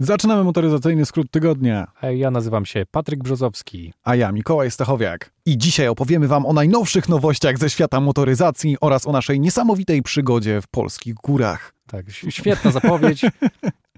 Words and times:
Zaczynamy 0.00 0.44
motoryzacyjny 0.44 1.06
skrót 1.06 1.30
tygodnia. 1.30 1.86
Ja 2.14 2.30
nazywam 2.30 2.66
się 2.66 2.84
Patryk 2.90 3.22
Brzozowski. 3.22 3.92
A 4.04 4.14
ja 4.14 4.32
Mikołaj 4.32 4.70
Stachowiak. 4.70 5.32
I 5.46 5.58
dzisiaj 5.58 5.88
opowiemy 5.88 6.28
Wam 6.28 6.46
o 6.46 6.52
najnowszych 6.52 7.08
nowościach 7.08 7.58
ze 7.58 7.70
świata 7.70 8.00
motoryzacji 8.00 8.76
oraz 8.80 9.06
o 9.06 9.12
naszej 9.12 9.40
niesamowitej 9.40 10.02
przygodzie 10.02 10.60
w 10.60 10.66
polskich 10.66 11.14
górach. 11.14 11.74
Tak, 11.86 12.10
świetna 12.10 12.70
zapowiedź. 12.70 13.22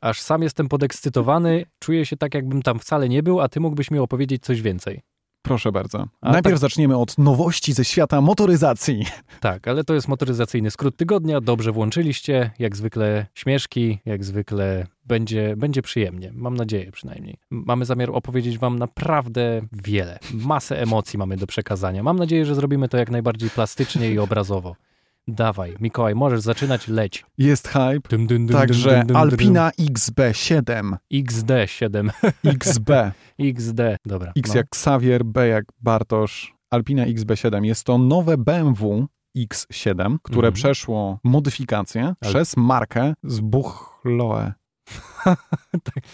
Aż 0.00 0.20
sam 0.20 0.42
jestem 0.42 0.68
podekscytowany. 0.68 1.64
Czuję 1.78 2.06
się 2.06 2.16
tak, 2.16 2.34
jakbym 2.34 2.62
tam 2.62 2.78
wcale 2.78 3.08
nie 3.08 3.22
był, 3.22 3.40
a 3.40 3.48
ty 3.48 3.60
mógłbyś 3.60 3.90
mi 3.90 3.98
opowiedzieć 3.98 4.42
coś 4.42 4.62
więcej. 4.62 5.00
Proszę 5.48 5.72
bardzo. 5.72 6.08
A 6.20 6.32
Najpierw 6.32 6.54
tak... 6.54 6.58
zaczniemy 6.58 6.96
od 6.96 7.18
nowości 7.18 7.72
ze 7.72 7.84
świata 7.84 8.20
motoryzacji. 8.20 9.06
Tak, 9.40 9.68
ale 9.68 9.84
to 9.84 9.94
jest 9.94 10.08
motoryzacyjny 10.08 10.70
skrót 10.70 10.96
tygodnia. 10.96 11.40
Dobrze 11.40 11.72
włączyliście. 11.72 12.50
Jak 12.58 12.76
zwykle 12.76 13.26
śmieszki, 13.34 13.98
jak 14.04 14.24
zwykle 14.24 14.86
będzie, 15.04 15.56
będzie 15.56 15.82
przyjemnie. 15.82 16.32
Mam 16.34 16.54
nadzieję 16.56 16.92
przynajmniej. 16.92 17.36
Mamy 17.50 17.84
zamiar 17.84 18.10
opowiedzieć 18.12 18.58
Wam 18.58 18.78
naprawdę 18.78 19.60
wiele. 19.72 20.18
Masę 20.34 20.82
emocji 20.82 21.18
mamy 21.18 21.36
do 21.36 21.46
przekazania. 21.46 22.02
Mam 22.02 22.16
nadzieję, 22.16 22.44
że 22.44 22.54
zrobimy 22.54 22.88
to 22.88 22.96
jak 22.96 23.10
najbardziej 23.10 23.50
plastycznie 23.50 24.10
i 24.10 24.18
obrazowo. 24.18 24.76
Dawaj, 25.28 25.76
Mikołaj, 25.80 26.14
możesz 26.14 26.40
zaczynać, 26.40 26.88
leć. 26.88 27.24
Jest 27.38 27.68
hype. 27.68 28.08
Dum, 28.10 28.26
dum, 28.26 28.46
dum, 28.46 28.56
Także 28.56 29.04
Alpina 29.14 29.70
XB7. 29.80 30.96
XD7. 31.12 32.10
XB. 32.44 32.90
XD, 33.38 33.80
dobra. 34.06 34.32
X 34.36 34.50
no. 34.50 34.56
jak 34.56 34.66
Xavier, 34.66 35.24
B 35.24 35.48
jak 35.48 35.64
Bartosz. 35.80 36.54
Alpina 36.70 37.06
XB7. 37.06 37.64
Jest 37.64 37.84
to 37.84 37.98
nowe 37.98 38.38
BMW 38.38 39.06
X7, 39.38 40.16
które 40.22 40.48
mm. 40.48 40.54
przeszło 40.54 41.18
modyfikację 41.24 42.02
Ale... 42.02 42.30
przez 42.30 42.56
markę 42.56 43.14
z 43.24 43.40
Buchloe. 43.40 44.52
tak. 45.84 46.04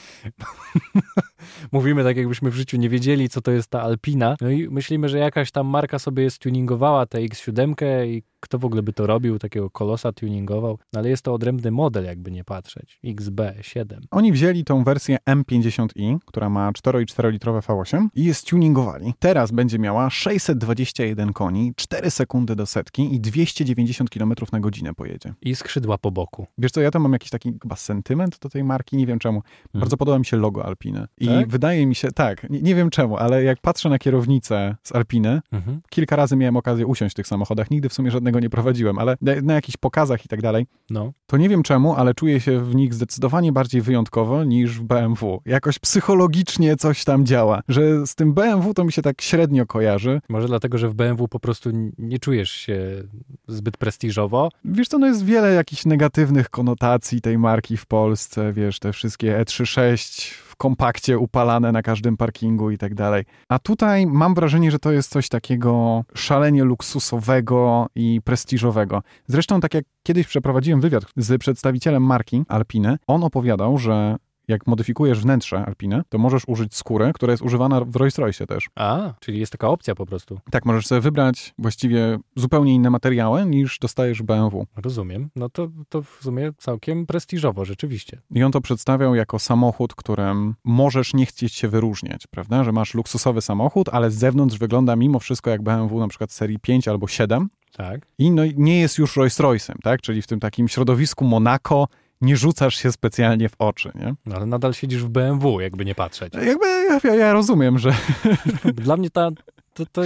Mówimy 1.72 2.04
tak, 2.04 2.16
jakbyśmy 2.16 2.50
w 2.50 2.54
życiu 2.54 2.76
nie 2.76 2.88
wiedzieli, 2.88 3.28
co 3.28 3.40
to 3.40 3.50
jest 3.50 3.70
ta 3.70 3.82
Alpina. 3.82 4.36
No 4.40 4.50
i 4.50 4.68
myślimy, 4.68 5.08
że 5.08 5.18
jakaś 5.18 5.50
tam 5.50 5.66
marka 5.66 5.98
sobie 5.98 6.30
stuningowała 6.30 7.06
tę 7.06 7.18
X7 7.18 7.74
i 8.06 8.22
kto 8.44 8.58
w 8.58 8.64
ogóle 8.64 8.82
by 8.82 8.92
to 8.92 9.06
robił, 9.06 9.38
takiego 9.38 9.70
kolosa 9.70 10.12
tuningował. 10.12 10.78
No 10.92 11.00
ale 11.00 11.08
jest 11.08 11.22
to 11.22 11.34
odrębny 11.34 11.70
model, 11.70 12.04
jakby 12.04 12.30
nie 12.30 12.44
patrzeć. 12.44 12.98
XB7. 13.04 13.84
Oni 14.10 14.32
wzięli 14.32 14.64
tą 14.64 14.84
wersję 14.84 15.18
M50i, 15.26 16.18
która 16.26 16.50
ma 16.50 16.72
4,4 16.72 17.32
litrowe 17.32 17.60
V8 17.60 18.08
i 18.14 18.24
je 18.24 18.34
tuningowali. 18.34 19.14
Teraz 19.18 19.50
będzie 19.50 19.78
miała 19.78 20.10
621 20.10 21.32
koni, 21.32 21.72
4 21.76 22.10
sekundy 22.10 22.56
do 22.56 22.66
setki 22.66 23.14
i 23.14 23.20
290 23.20 24.10
km 24.10 24.32
na 24.52 24.60
godzinę 24.60 24.94
pojedzie. 24.94 25.34
I 25.42 25.54
skrzydła 25.54 25.98
po 25.98 26.10
boku. 26.10 26.46
Wiesz 26.58 26.72
co, 26.72 26.80
ja 26.80 26.90
tam 26.90 27.02
mam 27.02 27.12
jakiś 27.12 27.30
taki 27.30 27.52
chyba 27.62 27.76
sentyment 27.76 28.38
do 28.38 28.48
tej 28.48 28.64
marki, 28.64 28.96
nie 28.96 29.06
wiem 29.06 29.18
czemu. 29.18 29.42
Hmm. 29.42 29.80
Bardzo 29.80 29.96
podoba 29.96 30.18
mi 30.18 30.26
się 30.26 30.36
logo 30.36 30.66
Alpiny. 30.66 31.06
I 31.18 31.26
tak? 31.26 31.48
wydaje 31.48 31.86
mi 31.86 31.94
się, 31.94 32.12
tak, 32.12 32.50
nie, 32.50 32.62
nie, 32.62 32.74
wiem 32.74 32.90
czemu, 32.90 33.16
ale 33.16 33.44
jak 33.44 33.60
patrzę 33.60 33.88
na 33.88 33.98
kierownicę 33.98 34.76
z 34.82 34.94
Alpiny, 34.94 35.40
mhm. 35.52 35.80
kilka 35.90 36.16
razy 36.16 36.36
miałem 36.36 36.56
okazję 36.56 36.86
usiąść 36.86 37.14
w 37.14 37.16
tych 37.16 37.26
samochodach, 37.26 37.70
nigdy 37.70 37.88
w 37.88 37.94
sumie 37.94 38.10
żadnego 38.10 38.33
nie 38.38 38.50
prowadziłem, 38.50 38.98
ale 38.98 39.16
na, 39.20 39.32
na 39.42 39.54
jakichś 39.54 39.76
pokazach 39.76 40.24
i 40.24 40.28
tak 40.28 40.42
dalej, 40.42 40.66
no. 40.90 41.12
to 41.26 41.36
nie 41.36 41.48
wiem 41.48 41.62
czemu, 41.62 41.94
ale 41.94 42.14
czuję 42.14 42.40
się 42.40 42.60
w 42.60 42.74
nich 42.74 42.94
zdecydowanie 42.94 43.52
bardziej 43.52 43.80
wyjątkowo 43.80 44.44
niż 44.44 44.78
w 44.78 44.82
BMW. 44.82 45.40
Jakoś 45.46 45.78
psychologicznie 45.78 46.76
coś 46.76 47.04
tam 47.04 47.26
działa, 47.26 47.62
że 47.68 48.06
z 48.06 48.14
tym 48.14 48.34
BMW 48.34 48.74
to 48.74 48.84
mi 48.84 48.92
się 48.92 49.02
tak 49.02 49.22
średnio 49.22 49.66
kojarzy. 49.66 50.20
Może 50.28 50.48
dlatego, 50.48 50.78
że 50.78 50.88
w 50.88 50.94
BMW 50.94 51.28
po 51.28 51.40
prostu 51.40 51.70
nie 51.98 52.18
czujesz 52.18 52.50
się 52.50 53.02
zbyt 53.48 53.76
prestiżowo? 53.76 54.48
Wiesz 54.64 54.88
co, 54.88 54.98
no 54.98 55.06
jest 55.06 55.24
wiele 55.24 55.54
jakichś 55.54 55.84
negatywnych 55.84 56.50
konotacji 56.50 57.20
tej 57.20 57.38
marki 57.38 57.76
w 57.76 57.86
Polsce, 57.86 58.52
wiesz, 58.52 58.78
te 58.78 58.92
wszystkie 58.92 59.44
E36 59.44 60.34
w 60.54 60.56
kompakcie 60.56 61.18
upalane 61.18 61.72
na 61.72 61.82
każdym 61.82 62.16
parkingu 62.16 62.70
i 62.70 62.78
tak 62.78 62.94
dalej. 62.94 63.24
A 63.48 63.58
tutaj 63.58 64.06
mam 64.06 64.34
wrażenie, 64.34 64.70
że 64.70 64.78
to 64.78 64.92
jest 64.92 65.10
coś 65.10 65.28
takiego 65.28 66.04
szalenie 66.14 66.64
luksusowego 66.64 67.86
i 67.94 68.20
prestiżowego. 68.24 69.02
Zresztą 69.26 69.60
tak 69.60 69.74
jak 69.74 69.84
kiedyś 70.02 70.26
przeprowadziłem 70.26 70.80
wywiad 70.80 71.04
z 71.16 71.40
przedstawicielem 71.40 72.02
marki 72.02 72.42
Alpine, 72.48 72.98
on 73.06 73.24
opowiadał, 73.24 73.78
że 73.78 74.16
jak 74.48 74.66
modyfikujesz 74.66 75.20
wnętrze 75.20 75.66
Alpiny, 75.66 76.02
to 76.08 76.18
możesz 76.18 76.42
użyć 76.46 76.74
skóry, 76.74 77.12
która 77.14 77.32
jest 77.32 77.42
używana 77.42 77.80
w 77.80 77.96
Rolls 77.96 78.18
Royce 78.18 78.46
też. 78.46 78.68
A, 78.74 79.12
czyli 79.20 79.40
jest 79.40 79.52
taka 79.52 79.68
opcja 79.68 79.94
po 79.94 80.06
prostu. 80.06 80.40
Tak, 80.50 80.64
możesz 80.64 80.86
sobie 80.86 81.00
wybrać 81.00 81.54
właściwie 81.58 82.18
zupełnie 82.36 82.74
inne 82.74 82.90
materiały 82.90 83.46
niż 83.46 83.78
dostajesz 83.78 84.22
w 84.22 84.24
BMW. 84.24 84.66
Rozumiem. 84.76 85.30
No 85.36 85.48
to, 85.48 85.68
to 85.88 86.02
w 86.02 86.18
sumie 86.22 86.52
całkiem 86.58 87.06
prestiżowo, 87.06 87.64
rzeczywiście. 87.64 88.20
I 88.34 88.42
on 88.42 88.52
to 88.52 88.60
przedstawiał 88.60 89.14
jako 89.14 89.38
samochód, 89.38 89.94
którym 89.94 90.54
możesz 90.64 91.14
nie 91.14 91.26
chcieć 91.26 91.54
się 91.54 91.68
wyróżniać, 91.68 92.26
prawda? 92.26 92.64
Że 92.64 92.72
masz 92.72 92.94
luksusowy 92.94 93.40
samochód, 93.40 93.88
ale 93.92 94.10
z 94.10 94.14
zewnątrz 94.14 94.58
wygląda 94.58 94.96
mimo 94.96 95.18
wszystko 95.18 95.50
jak 95.50 95.62
BMW 95.62 96.00
na 96.00 96.08
przykład 96.08 96.32
serii 96.32 96.58
5 96.58 96.88
albo 96.88 97.08
7. 97.08 97.48
Tak. 97.76 98.06
I 98.18 98.30
no, 98.30 98.42
nie 98.56 98.80
jest 98.80 98.98
już 98.98 99.16
Rolls 99.16 99.40
Royce'em, 99.40 99.74
tak? 99.82 100.00
Czyli 100.00 100.22
w 100.22 100.26
tym 100.26 100.40
takim 100.40 100.68
środowisku 100.68 101.24
Monaco 101.24 101.88
nie 102.20 102.36
rzucasz 102.36 102.76
się 102.76 102.92
specjalnie 102.92 103.48
w 103.48 103.54
oczy, 103.58 103.92
nie? 103.94 104.14
No, 104.26 104.36
ale 104.36 104.46
nadal 104.46 104.74
siedzisz 104.74 105.04
w 105.04 105.08
BMW, 105.08 105.60
jakby 105.60 105.84
nie 105.84 105.94
patrzeć. 105.94 106.34
Jakby 106.34 106.66
ja, 107.04 107.14
ja 107.14 107.32
rozumiem, 107.32 107.78
że... 107.78 107.94
Dla 108.74 108.96
mnie 108.96 109.10
ta, 109.10 109.30
to, 109.74 109.86
to, 109.86 110.02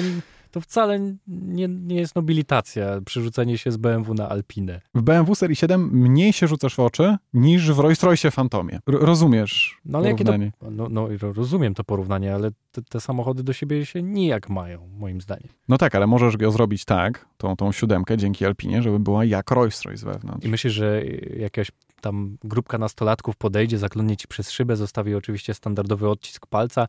to 0.51 0.61
wcale 0.61 1.01
nie, 1.27 1.69
nie 1.69 1.97
jest 1.97 2.17
nobilitacja, 2.17 3.01
przerzucenie 3.05 3.59
się 3.59 3.73
z 3.73 3.77
BMW 3.77 4.15
na 4.15 4.29
Alpinę. 4.29 4.81
W 4.95 5.03
BMW 5.03 5.35
serii 5.35 5.57
7 5.57 5.91
mniej 5.93 6.33
się 6.33 6.47
rzucasz 6.47 6.75
w 6.75 6.81
oczy 6.81 7.17
niż 7.35 7.73
w 7.73 7.79
Rolls 7.79 8.03
Royce 8.03 8.31
Phantomie. 8.31 8.81
R 8.89 8.95
rozumiesz 9.01 9.79
no, 9.85 9.99
ale 9.99 10.11
porównanie? 10.11 10.53
To, 10.59 10.71
no, 10.71 10.89
no, 10.91 11.09
rozumiem 11.21 11.75
to 11.75 11.85
porównanie, 11.85 12.35
ale 12.35 12.51
te, 12.73 12.83
te, 12.83 13.01
samochody 13.01 13.43
do 13.43 13.53
siebie 13.53 13.87
się 13.87 14.03
nijak 14.03 14.49
mają, 14.49 14.89
moim 14.99 15.21
zdaniem. 15.21 15.49
No 15.69 15.79
tak, 15.79 15.95
ale 15.95 16.07
możesz 16.07 16.37
go 16.37 16.51
zrobić 16.51 16.85
tak, 16.85 17.27
tą, 17.37 17.57
tą 17.57 17.73
siódemkę 17.73 18.17
dzięki 18.17 18.47
Alpinie, 18.47 18.83
żeby 18.83 18.99
była 18.99 19.25
jak 19.25 19.51
Rolls 19.51 19.83
Royce 19.83 20.07
wewnątrz. 20.07 20.47
I 20.47 20.49
myślisz, 20.49 20.73
że 20.73 21.05
jakaś 21.37 21.71
tam 22.01 22.39
grupka 22.45 22.79
nastolatków 22.79 23.37
podejdzie, 23.37 23.79
zakląnie 23.79 24.17
ci 24.17 24.29
przez 24.29 24.51
szybę, 24.51 24.77
zostawi 24.77 25.15
oczywiście 25.15 25.55
standardowy 25.55 26.09
odcisk 26.09 26.47
palca 26.47 26.89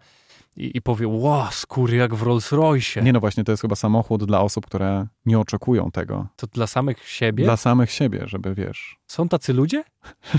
i, 0.57 0.77
i 0.77 0.81
powie, 0.81 1.07
ło, 1.07 1.47
skóry 1.51 1.97
jak 1.97 2.15
w 2.15 2.21
Rolls 2.21 2.51
Royce. 2.51 3.01
Nie 3.01 3.13
no 3.13 3.19
właśnie, 3.19 3.43
to 3.43 3.51
jest 3.51 3.61
chyba 3.61 3.75
samochód 3.75 4.23
dla 4.23 4.41
osób, 4.41 4.65
które 4.65 5.07
nie 5.25 5.39
oczekują 5.39 5.91
tego. 5.91 6.27
To 6.35 6.47
dla 6.47 6.67
samych 6.67 7.07
siebie? 7.07 7.43
Dla 7.43 7.57
samych 7.57 7.91
siebie, 7.91 8.23
żeby 8.25 8.55
wiesz. 8.55 8.97
Są 9.07 9.29
tacy 9.29 9.53
ludzie? 9.53 9.83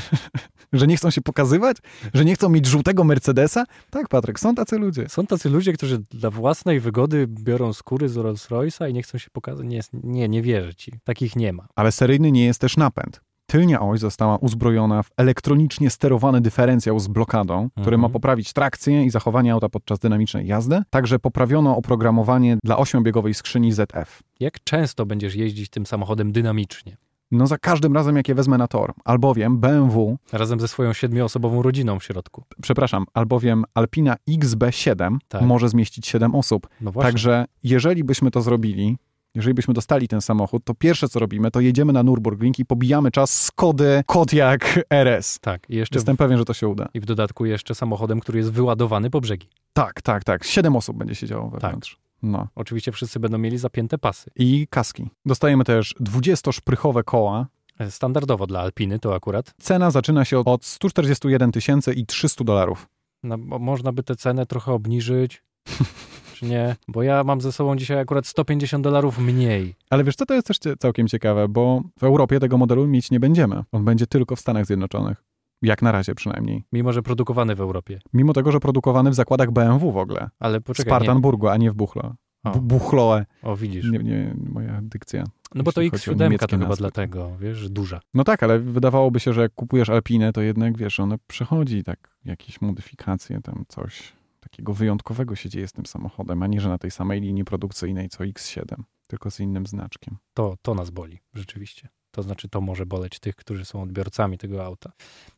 że 0.73 0.87
nie 0.87 0.97
chcą 0.97 1.11
się 1.11 1.21
pokazywać? 1.21 1.77
Że 2.15 2.25
nie 2.25 2.35
chcą 2.35 2.49
mieć 2.49 2.67
żółtego 2.67 3.05
Mercedesa? 3.05 3.65
Tak, 3.91 4.09
Patryk, 4.09 4.41
są 4.41 4.55
tacy 4.55 4.79
ludzie. 4.79 5.09
Są 5.09 5.27
tacy 5.27 5.49
ludzie, 5.49 5.73
którzy 5.73 5.99
dla 5.99 6.31
własnej 6.31 6.81
wygody 6.81 7.27
biorą 7.29 7.73
skóry 7.73 8.09
z 8.09 8.17
Rolls 8.17 8.49
Royce'a 8.49 8.91
i 8.91 8.93
nie 8.93 9.03
chcą 9.03 9.19
się 9.19 9.29
pokazać. 9.33 9.67
Nie, 9.67 9.81
nie, 9.93 10.29
nie 10.29 10.43
wierzę 10.43 10.75
ci. 10.75 10.93
Takich 11.05 11.37
nie 11.37 11.53
ma. 11.53 11.67
Ale 11.75 11.93
seryjny 11.93 12.33
nie 12.33 12.45
jest 12.45 12.61
też 12.61 12.77
napęd. 12.77 13.21
Tylnia 13.51 13.81
oś 13.81 14.01
została 14.01 14.37
uzbrojona 14.37 15.03
w 15.03 15.11
elektronicznie 15.17 15.91
sterowany 15.91 16.41
dyferencjał 16.41 17.01
z 17.01 17.09
blokadą, 17.09 17.55
mhm. 17.55 17.71
który 17.81 17.99
ma 17.99 18.07
mhm. 18.07 18.13
poprawić 18.13 18.53
trakcję 18.53 19.05
i 19.05 19.11
zachowanie 19.11 19.53
auta 19.53 19.69
podczas 19.69 19.99
dynamicznej 19.99 20.47
jazdy. 20.47 20.83
Także 20.91 21.19
poprawiono 21.19 21.77
oprogramowanie 21.77 22.59
dla 22.65 22.79
ośmiobiegowej 22.79 23.35
skrzyni 23.35 23.73
ZF. 23.73 24.23
Jak 24.41 24.65
często 24.65 25.07
będziesz 25.07 25.35
jeździć 25.35 25.71
tym 25.71 25.87
samochodem 25.87 26.33
dynamicznie? 26.33 26.97
No 27.31 27.47
za 27.47 27.59
każdym 27.59 27.95
razem, 27.95 28.17
jak 28.17 28.29
je 28.29 28.35
wezmę 28.35 28.59
na 28.59 28.69
tor. 28.69 28.93
Albowiem 29.05 29.59
BMW... 29.59 30.17
Razem 30.33 30.61
ze 30.61 30.69
swoją 30.69 30.93
siedmioosobową 30.93 31.63
rodziną 31.63 31.99
w 31.99 32.05
środku. 32.05 32.45
Przepraszam, 32.63 33.05
albowiem 33.15 33.65
Alpina 33.75 34.17
XB7 34.29 35.17
tak. 35.29 35.43
może 35.43 35.69
zmieścić 35.69 36.07
7 36.07 36.35
osób. 36.35 36.69
No 36.81 36.93
Także 36.93 37.45
jeżeli 37.63 38.05
byśmy 38.05 38.31
to 38.31 38.41
zrobili, 38.41 38.97
jeżeli 39.35 39.55
byśmy 39.55 39.75
dostali 39.75 40.09
ten 40.09 40.21
samochód, 40.21 40.65
to 40.65 40.75
pierwsze 40.75 41.09
co 41.09 41.19
robimy, 41.19 41.51
to 41.51 41.61
jedziemy 41.61 41.93
na 41.93 42.05
Nürburgring 42.05 42.53
i 42.59 42.65
pobijamy 42.65 43.11
czas 43.11 43.43
Skody 43.43 44.03
Kodiaq 44.07 44.85
RS. 44.91 45.39
Tak. 45.41 45.71
I 45.71 45.77
jeszcze 45.77 45.99
Jestem 45.99 46.17
w... 46.17 46.19
pewien, 46.19 46.39
że 46.39 46.45
to 46.45 46.55
się 46.55 46.69
uda. 46.69 46.89
I 46.95 47.01
w 47.01 47.05
dodatku 47.05 47.47
jeszcze 47.47 47.75
samochodem, 47.75 48.21
który 48.21 48.39
jest 48.39 48.53
wyładowany 48.53 49.11
po 49.11 49.21
brzegi. 49.21 49.49
Tak, 49.73 50.03
tak, 50.03 50.25
tak. 50.25 50.45
Siedem 50.45 50.77
osób 50.77 50.97
będzie 50.97 51.15
siedziało 51.15 51.51
wewnątrz. 51.51 51.91
Tak. 51.91 52.01
No. 52.23 52.49
Oczywiście 52.55 52.93
wszyscy 52.93 53.21
będą 53.21 53.39
mieli 53.39 53.59
zapięte 53.59 53.99
pasy. 53.99 54.31
I 54.37 54.67
kaski. 54.71 55.11
Dostajemy 55.27 55.65
też 55.65 55.95
20-szprychowe 56.01 57.05
koła. 57.05 57.47
E, 57.79 57.91
standardowo 57.91 58.47
dla 58.47 58.61
Alpiny 58.61 58.99
to 58.99 59.15
akurat. 59.15 59.55
Cena 59.61 59.91
zaczyna 59.91 60.25
się 60.25 60.39
od 60.39 60.65
141 60.65 61.53
tysięcy 61.53 61.93
i 61.93 62.07
300 62.07 62.45
dolarów. 62.45 62.89
No, 63.23 63.37
można 63.39 63.93
by 63.93 64.03
tę 64.03 64.17
cenę 64.17 64.47
trochę 64.47 64.73
obniżyć. 64.73 65.43
czy 66.41 66.47
nie? 66.47 66.77
Bo 66.89 67.03
ja 67.03 67.25
mam 67.25 67.41
ze 67.41 67.53
sobą 67.53 67.77
dzisiaj 67.77 67.99
akurat 67.99 68.27
150 68.27 68.85
dolarów 68.85 69.19
mniej. 69.19 69.75
Ale 69.91 70.05
wiesz 70.05 70.17
co, 70.17 70.27
to 70.27 70.35
jest 70.35 70.47
też 70.47 70.59
całkiem 70.79 71.09
ciekawe, 71.09 71.49
bo 71.49 71.83
w 71.99 72.05
Europie 72.05 72.41
tego 72.41 72.59
modelu 72.59 72.87
mieć 72.87 73.11
nie 73.11 73.21
będziemy. 73.21 73.65
On 73.73 73.85
będzie 73.85 74.07
tylko 74.07 74.37
w 74.37 74.41
Stanach 74.41 74.67
Zjednoczonych. 74.67 75.25
Jak 75.63 75.83
na 75.83 75.93
razie 75.93 76.15
przynajmniej. 76.15 76.65
Mimo, 76.73 76.93
że 76.93 77.03
produkowany 77.03 77.55
w 77.55 77.61
Europie. 77.61 78.01
Mimo 78.13 78.33
tego, 78.33 78.53
że 78.53 78.61
produkowany 78.61 79.11
w 79.11 79.15
zakładach 79.15 79.51
BMW 79.51 79.93
w 79.93 79.97
ogóle. 79.97 80.31
Ale 80.39 80.61
poczekaj. 80.61 80.85
W 80.85 80.89
Spartanburgu, 80.89 81.47
nie. 81.47 81.53
a 81.53 81.57
nie 81.57 81.71
w 81.71 81.75
Buchlo. 81.75 82.15
O. 82.45 82.51
Buchloe. 82.51 83.27
O, 83.43 83.57
widzisz. 83.57 83.91
Nie, 83.91 83.99
nie, 83.99 84.35
moja 84.53 84.81
dykcja. 84.83 85.25
No 85.55 85.63
bo 85.63 85.73
to 85.73 85.81
jeśli 85.81 85.99
chodzi 85.99 86.11
o 86.11 86.15
X7 86.15 86.21
niemieckie 86.21 86.47
to 86.47 86.57
chyba 86.57 86.69
nazwy. 86.69 86.83
dlatego, 86.83 87.31
wiesz, 87.41 87.71
duża. 87.71 88.01
No 88.15 88.25
tak, 88.25 88.43
ale 88.43 88.59
wydawałoby 88.59 89.21
się, 89.21 89.33
że 89.33 89.41
jak 89.41 89.55
kupujesz 89.55 89.89
Alpinę, 89.91 90.33
to 90.33 90.41
jednak, 90.41 90.79
wiesz, 90.79 91.01
ona 91.01 91.17
przechodzi 91.27 91.85
tak 91.85 92.17
jakieś 92.25 92.61
modyfikacje, 92.61 93.41
tam 93.41 93.65
coś 93.69 94.20
takiego 94.61 94.75
wyjątkowego 94.75 95.37
się 95.37 95.49
dzieje 95.49 95.69
z 95.69 95.73
tym 95.73 95.87
samochodem, 95.87 96.43
a 96.43 96.47
nie, 96.47 96.61
że 96.61 96.69
na 96.69 96.79
tej 96.79 96.91
samej 96.91 97.21
linii 97.21 97.45
produkcyjnej 97.45 98.09
co 98.09 98.25
X7, 98.25 98.83
tylko 99.07 99.31
z 99.31 99.41
innym 99.41 99.67
znaczkiem. 99.67 100.17
To, 100.35 100.57
to 100.63 100.75
nas 100.75 100.91
boli, 100.91 101.19
rzeczywiście. 101.35 101.89
To 102.11 102.23
znaczy, 102.23 102.49
to 102.49 102.61
może 102.61 102.87
boleć 102.87 103.19
tych, 103.19 103.37
którzy 103.37 103.65
są 103.65 103.83
odbiorcami 103.83 104.39
tego 104.39 104.65
auta. 104.65 104.93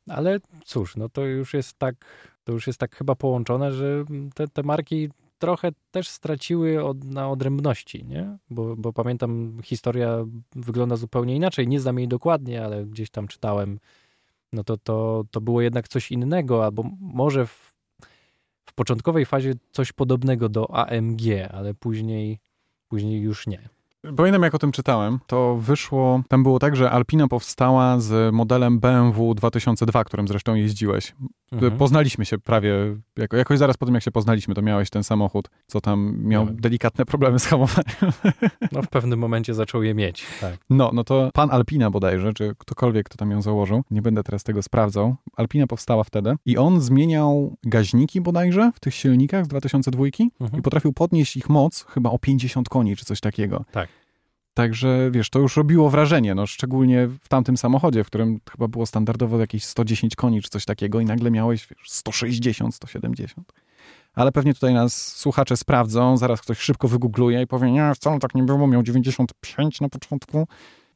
Ale 0.09 0.39
cóż, 0.65 0.97
no 0.97 1.09
to 1.09 1.25
już 1.25 1.55
jest 1.55 1.79
tak, 1.79 1.95
to 2.45 2.53
już 2.53 2.67
jest 2.67 2.79
tak 2.79 2.97
chyba 2.97 3.15
połączone, 3.15 3.73
że 3.73 4.05
te, 4.35 4.49
te 4.49 4.63
marki 4.63 5.09
trochę 5.39 5.69
też 5.91 6.09
straciły 6.09 6.85
od, 6.85 7.05
na 7.05 7.31
odrębności, 7.31 8.05
nie? 8.05 8.39
Bo, 8.51 8.77
bo 8.77 8.93
pamiętam, 8.93 9.61
historia 9.65 10.25
wygląda 10.55 10.97
zupełnie 10.97 11.37
inaczej. 11.37 11.69
Nie 11.69 11.81
znam 11.81 11.99
jej 11.99 12.09
dokładnie, 12.09 12.65
ale 12.65 12.85
gdzieś 12.87 13.11
tam 13.11 13.29
czytałem. 13.29 13.79
No 14.53 14.65
to, 14.65 14.77
to, 14.77 15.25
to 15.31 15.41
było 15.41 15.61
jednak 15.61 15.89
coś 15.89 16.13
innego, 16.13 16.65
albo 16.65 16.85
może 17.01 17.47
w, 17.47 17.72
początkowej 18.75 19.27
fazie 19.27 19.55
coś 19.73 19.93
podobnego 19.93 20.49
do 20.49 20.75
AMG, 20.75 21.21
ale 21.51 21.75
później, 21.75 22.39
później 22.89 23.21
już 23.21 23.47
nie. 23.47 23.69
Pamiętam, 24.17 24.43
jak 24.43 24.55
o 24.55 24.59
tym 24.59 24.73
czytałem, 24.73 25.19
to 25.27 25.57
wyszło, 25.57 26.23
tam 26.29 26.43
było 26.43 26.59
tak, 26.59 26.77
że 26.77 26.91
Alpina 26.91 27.29
powstała 27.29 28.01
z 28.01 28.35
modelem 28.35 28.81
BMW 28.81 29.35
2002, 29.35 30.05
którym 30.05 30.29
zresztą 30.29 30.55
jeździłeś. 30.55 31.15
Mhm. 31.53 31.79
Poznaliśmy 31.79 32.25
się 32.25 32.39
prawie, 32.39 32.75
jako, 33.17 33.37
jakoś 33.37 33.59
zaraz 33.59 33.77
po 33.77 33.87
tym, 33.87 33.95
jak 33.95 34.05
się 34.05 34.11
poznaliśmy, 34.11 34.55
to 34.55 34.63
miałeś 34.63 34.91
ten 34.91 35.05
samochód, 35.05 35.51
co 35.67 35.81
tam 35.81 36.15
miał 36.19 36.47
delikatne 36.47 37.05
problemy 37.05 37.39
z 37.39 37.47
hamowaniem. 37.47 37.95
No 38.73 38.83
w 38.83 38.89
pewnym 38.89 39.19
momencie 39.19 39.55
zaczął 39.55 39.83
je 39.83 39.95
mieć, 39.95 40.25
tak. 40.41 40.57
No, 40.71 40.91
no 40.95 41.05
to 41.05 41.31
pan 41.35 41.51
Alpina 41.51 41.91
bodajże, 41.91 42.33
czy 42.33 42.55
ktokolwiek, 42.59 43.07
kto 43.07 43.17
tam 43.17 43.31
ją 43.31 43.43
założył, 43.43 43.83
nie 43.91 44.03
będę 44.03 44.23
teraz 44.23 44.43
tego 44.45 44.63
sprawdzał. 44.63 45.17
Alpina 45.37 45.67
powstała 45.67 46.05
wtedy 46.05 46.35
i 46.47 46.59
on 46.59 46.81
zmieniał 46.81 47.57
gaźniki 47.65 48.21
bodajże 48.21 48.71
w 48.75 48.81
tych 48.81 48.95
silnikach 48.95 49.45
z 49.45 49.49
2002 49.49 50.03
Mhm. 50.41 50.59
i 50.59 50.63
potrafił 50.63 50.93
podnieść 50.93 51.37
ich 51.37 51.49
moc 51.51 51.85
chyba 51.89 52.11
o 52.11 52.19
50 52.19 52.69
koni, 52.69 52.97
czy 52.97 53.05
coś 53.05 53.21
takiego. 53.21 53.65
Tak. 53.73 53.89
Także 54.55 55.11
wiesz, 55.11 55.31
to 55.31 55.39
już 55.39 55.57
robiło 55.57 55.91
wrażenie, 55.91 56.35
no 56.35 56.47
szczególnie 56.47 57.07
w 57.07 57.29
tamtym 57.29 57.57
samochodzie, 57.57 58.05
w 58.05 58.07
którym 58.07 58.41
chyba 58.51 58.69
było 58.69 58.87
standardowo 58.87 59.39
jakieś 59.39 59.65
110 59.65 60.17
koni 60.17 60.43
czy 60.43 60.49
coś 60.51 60.65
takiego 60.65 61.01
i 61.01 61.05
nagle 61.05 61.31
miałeś 61.31 61.67
wiesz, 61.67 61.91
160, 61.91 62.75
170. 62.75 63.53
Ale 64.15 64.33
pewnie 64.33 64.55
tutaj 64.55 64.75
nas 64.75 65.17
słuchacze 65.17 65.57
sprawdzą, 65.57 66.17
zaraz 66.17 66.41
ktoś 66.41 66.59
szybko 66.59 66.89
wygoogluje 66.89 67.43
i 67.43 67.47
powie, 67.47 67.71
nie, 67.73 67.95
wcale 67.95 68.19
tak 68.19 68.35
nie 68.35 68.43
było, 68.43 68.67
miał 68.67 68.83
95 68.83 69.81
na 69.81 69.89
początku. 69.89 70.47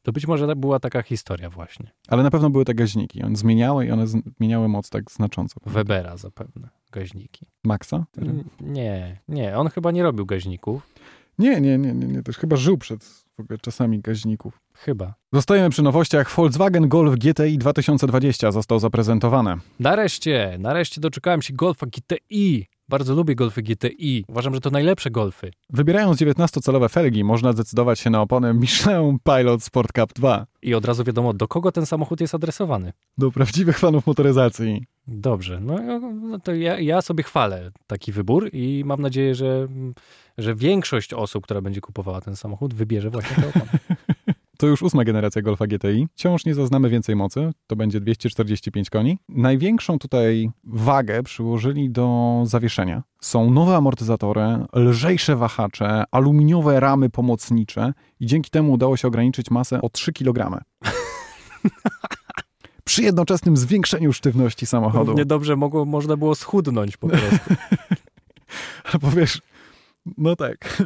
To 0.03 0.11
być 0.11 0.27
może 0.27 0.55
była 0.55 0.79
taka 0.79 1.01
historia 1.01 1.49
właśnie. 1.49 1.91
Ale 2.07 2.23
na 2.23 2.31
pewno 2.31 2.49
były 2.49 2.65
te 2.65 2.73
gaźniki, 2.73 3.23
one 3.23 3.35
zmieniały 3.35 3.85
i 3.85 3.91
one 3.91 4.05
zmieniały 4.07 4.67
moc 4.67 4.89
tak 4.89 5.11
znacząco. 5.11 5.59
Webera 5.65 6.17
zapewne, 6.17 6.69
gaźniki. 6.91 7.45
Maxa? 7.63 8.05
N- 8.17 8.43
Nie, 8.61 9.19
nie, 9.27 9.57
on 9.57 9.69
chyba 9.69 9.91
nie 9.91 10.03
robił 10.03 10.25
gaźników. 10.25 10.93
Nie, 11.39 11.61
nie, 11.61 11.77
nie, 11.77 11.93
nie, 11.93 12.07
nie, 12.07 12.23
też 12.23 12.37
chyba 12.37 12.55
żył 12.55 12.77
przed 12.77 13.26
w 13.37 13.39
ogóle 13.39 13.59
czasami 13.59 13.99
gaźników. 13.99 14.61
Chyba. 14.73 15.13
Zostajemy 15.33 15.69
przy 15.69 15.83
nowościach. 15.83 16.31
Volkswagen 16.35 16.89
Golf 16.89 17.15
GTI 17.15 17.57
2020 17.57 18.51
został 18.51 18.79
zaprezentowany. 18.79 19.55
Nareszcie, 19.79 20.57
nareszcie 20.59 21.01
doczekałem 21.01 21.41
się 21.41 21.53
Golfa 21.53 21.85
GTI. 21.85 22.67
Bardzo 22.89 23.15
lubię 23.15 23.35
Golfy 23.35 23.61
GTI. 23.61 24.25
Uważam, 24.27 24.53
że 24.53 24.59
to 24.59 24.69
najlepsze 24.69 25.11
Golfy. 25.11 25.51
Wybierając 25.69 26.21
19-calowe 26.21 26.89
felgi, 26.89 27.23
można 27.23 27.53
zdecydować 27.53 27.99
się 27.99 28.09
na 28.09 28.21
opony 28.21 28.53
Michelin 28.53 29.17
Pilot 29.23 29.63
Sport 29.63 29.91
Cup 29.91 30.13
2. 30.13 30.45
I 30.61 30.73
od 30.73 30.85
razu 30.85 31.03
wiadomo, 31.03 31.33
do 31.33 31.47
kogo 31.47 31.71
ten 31.71 31.85
samochód 31.85 32.21
jest 32.21 32.35
adresowany. 32.35 32.93
Do 33.17 33.31
prawdziwych 33.31 33.79
fanów 33.79 34.07
motoryzacji. 34.07 34.85
Dobrze, 35.07 35.59
no, 35.59 35.99
no 35.99 36.39
to 36.39 36.53
ja, 36.53 36.79
ja 36.79 37.01
sobie 37.01 37.23
chwalę 37.23 37.71
taki 37.87 38.11
wybór 38.11 38.49
i 38.53 38.83
mam 38.85 39.01
nadzieję, 39.01 39.35
że, 39.35 39.67
że 40.37 40.55
większość 40.55 41.13
osób, 41.13 41.43
która 41.43 41.61
będzie 41.61 41.81
kupowała 41.81 42.21
ten 42.21 42.35
samochód, 42.35 42.73
wybierze 42.73 43.09
właśnie 43.09 43.35
te 43.35 43.49
opony. 43.49 43.65
To 44.57 44.67
już 44.67 44.81
ósma 44.81 45.03
generacja 45.03 45.41
Golfa 45.41 45.67
GTI. 45.67 46.07
Wciąż 46.13 46.45
nie 46.45 46.55
zaznamy 46.55 46.89
więcej 46.89 47.15
mocy. 47.15 47.51
To 47.67 47.75
będzie 47.75 47.99
245 47.99 48.89
koni. 48.89 49.17
Największą 49.29 49.99
tutaj 49.99 50.49
wagę 50.63 51.23
przyłożyli 51.23 51.89
do 51.89 52.41
zawieszenia. 52.45 53.03
Są 53.21 53.51
nowe 53.51 53.75
amortyzatory, 53.75 54.41
lżejsze 54.73 55.35
wahacze, 55.35 56.03
aluminiowe 56.11 56.79
ramy 56.79 57.09
pomocnicze 57.09 57.93
i 58.19 58.25
dzięki 58.25 58.49
temu 58.49 58.73
udało 58.73 58.97
się 58.97 59.07
ograniczyć 59.07 59.51
masę 59.51 59.81
o 59.81 59.89
3 59.89 60.13
kg. 60.13 60.63
Przy 62.83 63.03
jednoczesnym 63.03 63.57
zwiększeniu 63.57 64.13
sztywności 64.13 64.65
samochodu. 64.65 65.05
Równie 65.05 65.25
dobrze 65.25 65.55
mogło, 65.55 65.85
można 65.85 66.17
było 66.17 66.35
schudnąć 66.35 66.97
po 66.97 67.07
prostu. 67.07 67.55
Albo 68.93 69.11
wiesz, 69.11 69.41
no 70.17 70.35
tak. 70.35 70.83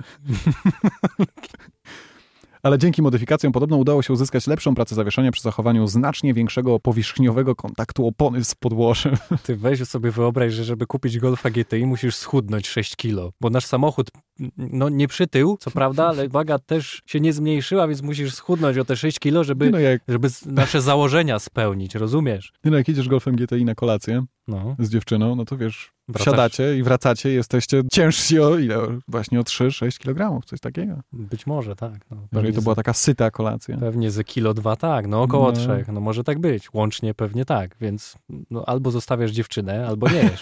Ale 2.64 2.78
dzięki 2.78 3.02
modyfikacjom 3.02 3.54
podobno 3.54 3.78
udało 3.78 4.02
się 4.02 4.14
uzyskać 4.14 4.48
lepszą 4.48 4.76
pracę 4.76 4.96
zawieszenia 4.96 5.32
przy 5.32 5.42
zachowaniu 5.42 5.88
znacznie 5.88 6.34
większego 6.34 6.80
powierzchniowego 6.80 7.56
kontaktu 7.56 8.08
opony 8.08 8.44
z 8.44 8.56
podłożem. 8.56 9.16
Ty 9.44 9.56
weź 9.56 9.84
sobie 9.88 10.12
wyobraź, 10.12 10.54
że 10.54 10.64
żeby 10.64 10.88
kupić 10.88 11.20
Golfa 11.20 11.50
GTI 11.50 11.86
musisz 11.86 12.16
schudnąć 12.16 12.68
6 12.68 12.96
kilo, 12.96 13.32
bo 13.42 13.50
nasz 13.50 13.66
samochód 13.66 14.10
no 14.58 14.90
nie 14.90 15.08
przytył, 15.08 15.58
co 15.60 15.72
prawda, 15.72 16.08
ale 16.08 16.30
waga 16.30 16.60
też 16.60 17.02
się 17.06 17.20
nie 17.20 17.34
zmniejszyła, 17.34 17.88
więc 17.88 18.02
musisz 18.02 18.34
schudnąć 18.34 18.78
o 18.78 18.86
te 18.86 18.96
6 18.96 19.20
kilo, 19.20 19.44
żeby, 19.44 19.70
no, 19.72 19.80
jak, 19.80 20.02
żeby 20.08 20.28
nasze 20.46 20.82
założenia 20.82 21.40
spełnić, 21.40 21.96
rozumiesz? 21.96 22.54
no, 22.64 22.78
jak 22.78 22.88
jedziesz 22.88 23.08
golfem 23.10 23.36
GTI 23.36 23.66
na 23.66 23.76
kolację 23.76 24.26
No. 24.48 24.76
z 24.80 24.90
dziewczyną, 24.90 25.36
no 25.36 25.46
to 25.46 25.58
wiesz, 25.58 25.92
Wracasz. 26.08 26.22
wsiadacie 26.28 26.78
i 26.78 26.84
wracacie 26.84 27.32
i 27.32 27.34
jesteście 27.36 27.82
ciężsi 27.92 28.40
o 28.40 28.58
ile? 28.58 28.78
Właśnie 29.08 29.40
o 29.40 29.44
3-6 29.44 30.00
kg, 30.00 30.46
coś 30.46 30.60
takiego. 30.60 31.00
Być 31.14 31.48
może, 31.48 31.76
tak. 31.76 31.94
No, 32.12 32.18
Jeżeli 32.34 32.54
to 32.54 32.62
była 32.62 32.76
taka 32.76 32.94
syta 32.94 33.32
kolacja. 33.32 33.78
pewnie 33.78 34.12
ze 34.12 34.24
kilo 34.24 34.54
dwa, 34.54 34.76
tak, 34.76 35.08
no 35.08 35.22
około 35.24 35.46
No. 35.48 35.52
trzech, 35.52 35.88
no 35.88 36.02
może 36.02 36.24
tak 36.24 36.40
być, 36.40 36.74
łącznie 36.74 37.14
pewnie 37.14 37.46
tak, 37.46 37.76
więc 37.82 38.16
no, 38.52 38.64
albo 38.66 38.92
zostawiasz 38.92 39.32
dziewczynę, 39.32 39.88
albo 39.88 40.10
nie 40.10 40.16
jesz. 40.20 40.40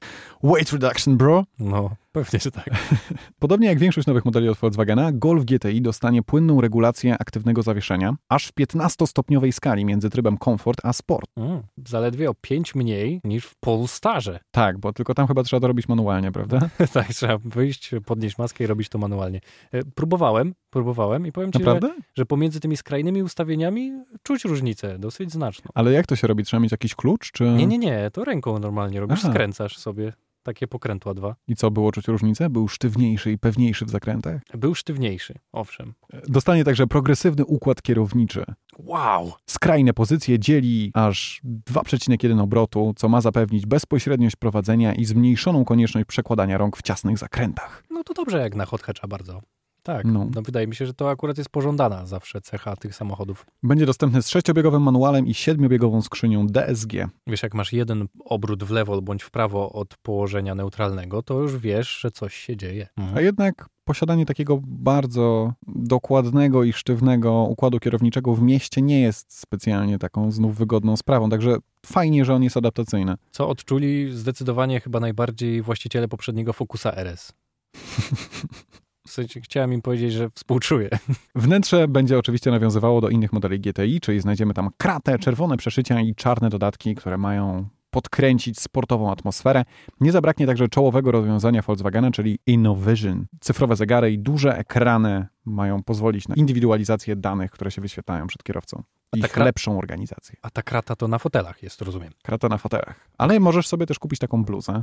Weight 0.44 0.72
reduction, 0.72 1.16
bro. 1.16 1.44
No, 1.58 1.90
pewnie, 2.12 2.40
że 2.40 2.50
tak. 2.50 2.70
Podobnie 3.38 3.68
jak 3.68 3.78
większość 3.78 4.06
nowych 4.06 4.24
modeli 4.24 4.48
od 4.48 4.58
Volkswagena, 4.58 5.12
Golf 5.12 5.44
GTI 5.44 5.82
dostanie 5.82 6.22
płynną 6.22 6.60
regulację 6.60 7.16
aktywnego 7.18 7.62
zawieszenia, 7.62 8.14
aż 8.28 8.46
w 8.46 8.54
15-stopniowej 8.54 9.52
skali 9.52 9.84
między 9.84 10.10
trybem 10.10 10.38
Comfort 10.38 10.80
a 10.82 10.92
Sport. 10.92 11.30
Mm, 11.36 11.62
zaledwie 11.88 12.30
o 12.30 12.34
5 12.34 12.74
mniej 12.74 13.20
niż 13.24 13.44
w 13.44 13.56
Polestarze. 13.56 14.40
Tak, 14.50 14.78
bo 14.78 14.92
tylko 14.92 15.14
tam 15.14 15.26
chyba 15.26 15.42
trzeba 15.42 15.60
to 15.60 15.66
robić 15.66 15.88
manualnie, 15.88 16.32
prawda? 16.32 16.68
tak, 16.94 17.08
trzeba 17.08 17.38
wyjść, 17.44 17.90
podnieść 18.06 18.38
maskę 18.38 18.64
i 18.64 18.66
robić 18.66 18.88
to 18.88 18.98
manualnie. 18.98 19.40
E, 19.72 19.82
Próbowałem, 19.84 20.54
próbowałem 20.70 21.26
i 21.26 21.32
powiem 21.32 21.52
ci, 21.52 21.64
że, 21.64 21.80
że 22.14 22.26
pomiędzy 22.26 22.60
tymi 22.60 22.76
skrajnymi 22.76 23.22
ustawieniami 23.22 23.92
czuć 24.22 24.44
różnicę, 24.44 24.98
dosyć 24.98 25.32
znaczną. 25.32 25.70
Ale 25.74 25.92
jak 25.92 26.06
to 26.06 26.16
się 26.16 26.26
robi? 26.26 26.44
Trzeba 26.44 26.60
mieć 26.60 26.72
jakiś 26.72 26.94
klucz? 26.94 27.32
Czy... 27.32 27.44
Nie, 27.44 27.66
nie, 27.66 27.78
nie, 27.78 28.10
to 28.12 28.24
ręką 28.24 28.58
normalnie 28.58 29.00
robisz, 29.00 29.18
Aha. 29.22 29.30
skręcasz 29.32 29.78
sobie 29.78 30.12
takie 30.42 30.66
pokrętła 30.66 31.14
dwa. 31.14 31.36
I 31.48 31.56
co, 31.56 31.70
było 31.70 31.92
czuć 31.92 32.08
różnicę? 32.08 32.50
Był 32.50 32.68
sztywniejszy 32.68 33.32
i 33.32 33.38
pewniejszy 33.38 33.84
w 33.84 33.90
zakrętach? 33.90 34.42
Był 34.54 34.74
sztywniejszy, 34.74 35.34
owszem. 35.52 35.94
Dostanie 36.28 36.64
także 36.64 36.86
progresywny 36.86 37.44
układ 37.44 37.82
kierowniczy. 37.82 38.44
Wow! 38.78 39.32
Skrajne 39.46 39.92
pozycje 39.92 40.38
dzieli 40.38 40.90
aż 40.94 41.40
2,1 41.70 42.42
obrotu, 42.42 42.92
co 42.96 43.08
ma 43.08 43.20
zapewnić 43.20 43.66
bezpośredniość 43.66 44.36
prowadzenia 44.36 44.94
i 44.94 45.04
zmniejszoną 45.04 45.64
konieczność 45.64 46.06
przekładania 46.06 46.58
rąk 46.58 46.76
w 46.76 46.82
ciasnych 46.82 47.18
zakrętach. 47.18 47.84
No 47.90 48.04
to 48.04 48.14
dobrze 48.14 48.38
jak 48.38 48.54
na 48.54 48.64
hot 48.64 48.82
hatcha 48.82 49.08
bardzo. 49.08 49.40
Tak, 49.82 50.04
No. 50.04 50.26
no. 50.34 50.42
wydaje 50.42 50.66
mi 50.66 50.74
się, 50.74 50.86
że 50.86 50.94
to 50.94 51.10
akurat 51.10 51.38
jest 51.38 51.50
pożądana 51.50 52.06
zawsze 52.06 52.40
cecha 52.40 52.76
tych 52.76 52.94
samochodów. 52.94 53.46
Będzie 53.62 53.86
dostępny 53.86 54.22
z 54.22 54.28
sześciobiegowym 54.28 54.82
manualem 54.82 55.26
i 55.26 55.34
siedmiobiegową 55.34 56.02
skrzynią 56.02 56.46
DSG. 56.46 56.92
Wiesz, 57.26 57.42
jak 57.42 57.54
masz 57.54 57.72
jeden 57.72 58.06
obrót 58.24 58.64
w 58.64 58.70
lewo 58.70 59.02
bądź 59.02 59.22
w 59.22 59.30
prawo 59.30 59.72
od 59.72 59.96
położenia 59.96 60.54
neutralnego, 60.54 61.22
to 61.22 61.40
już 61.40 61.56
wiesz, 61.56 61.98
że 62.00 62.10
coś 62.10 62.34
się 62.34 62.56
dzieje. 62.56 62.88
A 63.14 63.20
jednak 63.20 63.66
posiadanie 63.84 64.26
takiego 64.26 64.58
bardzo 64.62 65.52
dokładnego 65.66 66.64
i 66.64 66.72
sztywnego 66.72 67.32
układu 67.32 67.78
kierowniczego 67.80 68.34
w 68.34 68.42
mieście 68.42 68.82
nie 68.82 69.00
jest 69.00 69.38
specjalnie 69.38 69.98
taką 69.98 70.30
znów 70.30 70.56
wygodną 70.56 70.96
sprawą, 70.96 71.30
także 71.30 71.56
fajnie, 71.86 72.24
że 72.24 72.34
on 72.34 72.42
jest 72.42 72.56
adaptacyjny. 72.56 73.14
Co 73.30 73.48
odczuli 73.48 74.12
zdecydowanie 74.12 74.80
chyba 74.80 75.00
najbardziej 75.00 75.62
właściciele 75.62 76.08
poprzedniego 76.08 76.52
Focusa 76.52 76.92
RS. 76.96 77.32
W 79.12 79.14
sensie 79.14 79.40
chciałem 79.40 79.72
im 79.72 79.82
powiedzieć, 79.82 80.12
że 80.12 80.30
współczuję. 80.30 80.88
Wnętrze 81.34 81.88
będzie 81.88 82.18
oczywiście 82.18 82.50
nawiązywało 82.50 83.00
do 83.00 83.08
innych 83.08 83.32
modeli 83.32 83.60
GTI, 83.60 84.00
czyli 84.00 84.20
znajdziemy 84.20 84.54
tam 84.54 84.70
kratę, 84.76 85.18
czerwone 85.18 85.56
przeszycia 85.56 86.00
i 86.00 86.14
czarne 86.14 86.50
dodatki, 86.50 86.94
które 86.94 87.18
mają 87.18 87.68
podkręcić 87.90 88.60
sportową 88.60 89.12
atmosferę. 89.12 89.64
Nie 90.00 90.12
zabraknie 90.12 90.46
także 90.46 90.68
czołowego 90.68 91.12
rozwiązania 91.12 91.62
Volkswagena, 91.62 92.10
czyli 92.10 92.38
InnoVision. 92.46 93.26
Cyfrowe 93.40 93.76
zegary 93.76 94.12
i 94.12 94.18
duże 94.18 94.58
ekrany 94.58 95.26
mają 95.44 95.82
pozwolić 95.82 96.28
na 96.28 96.34
indywidualizację 96.34 97.16
danych, 97.16 97.50
które 97.50 97.70
się 97.70 97.82
wyświetlają 97.82 98.26
przed 98.26 98.42
kierowcą. 98.42 98.82
I 99.12 99.20
ta 99.20 99.26
ich 99.26 99.32
kra- 99.32 99.44
lepszą 99.44 99.78
organizację. 99.78 100.36
A 100.42 100.50
ta 100.50 100.62
krata 100.62 100.96
to 100.96 101.08
na 101.08 101.18
fotelach 101.18 101.62
jest, 101.62 101.82
rozumiem. 101.82 102.12
Krata 102.22 102.48
na 102.48 102.58
fotelach. 102.58 103.08
Ale 103.18 103.40
możesz 103.40 103.68
sobie 103.68 103.86
też 103.86 103.98
kupić 103.98 104.18
taką 104.18 104.44
bluzę. 104.44 104.82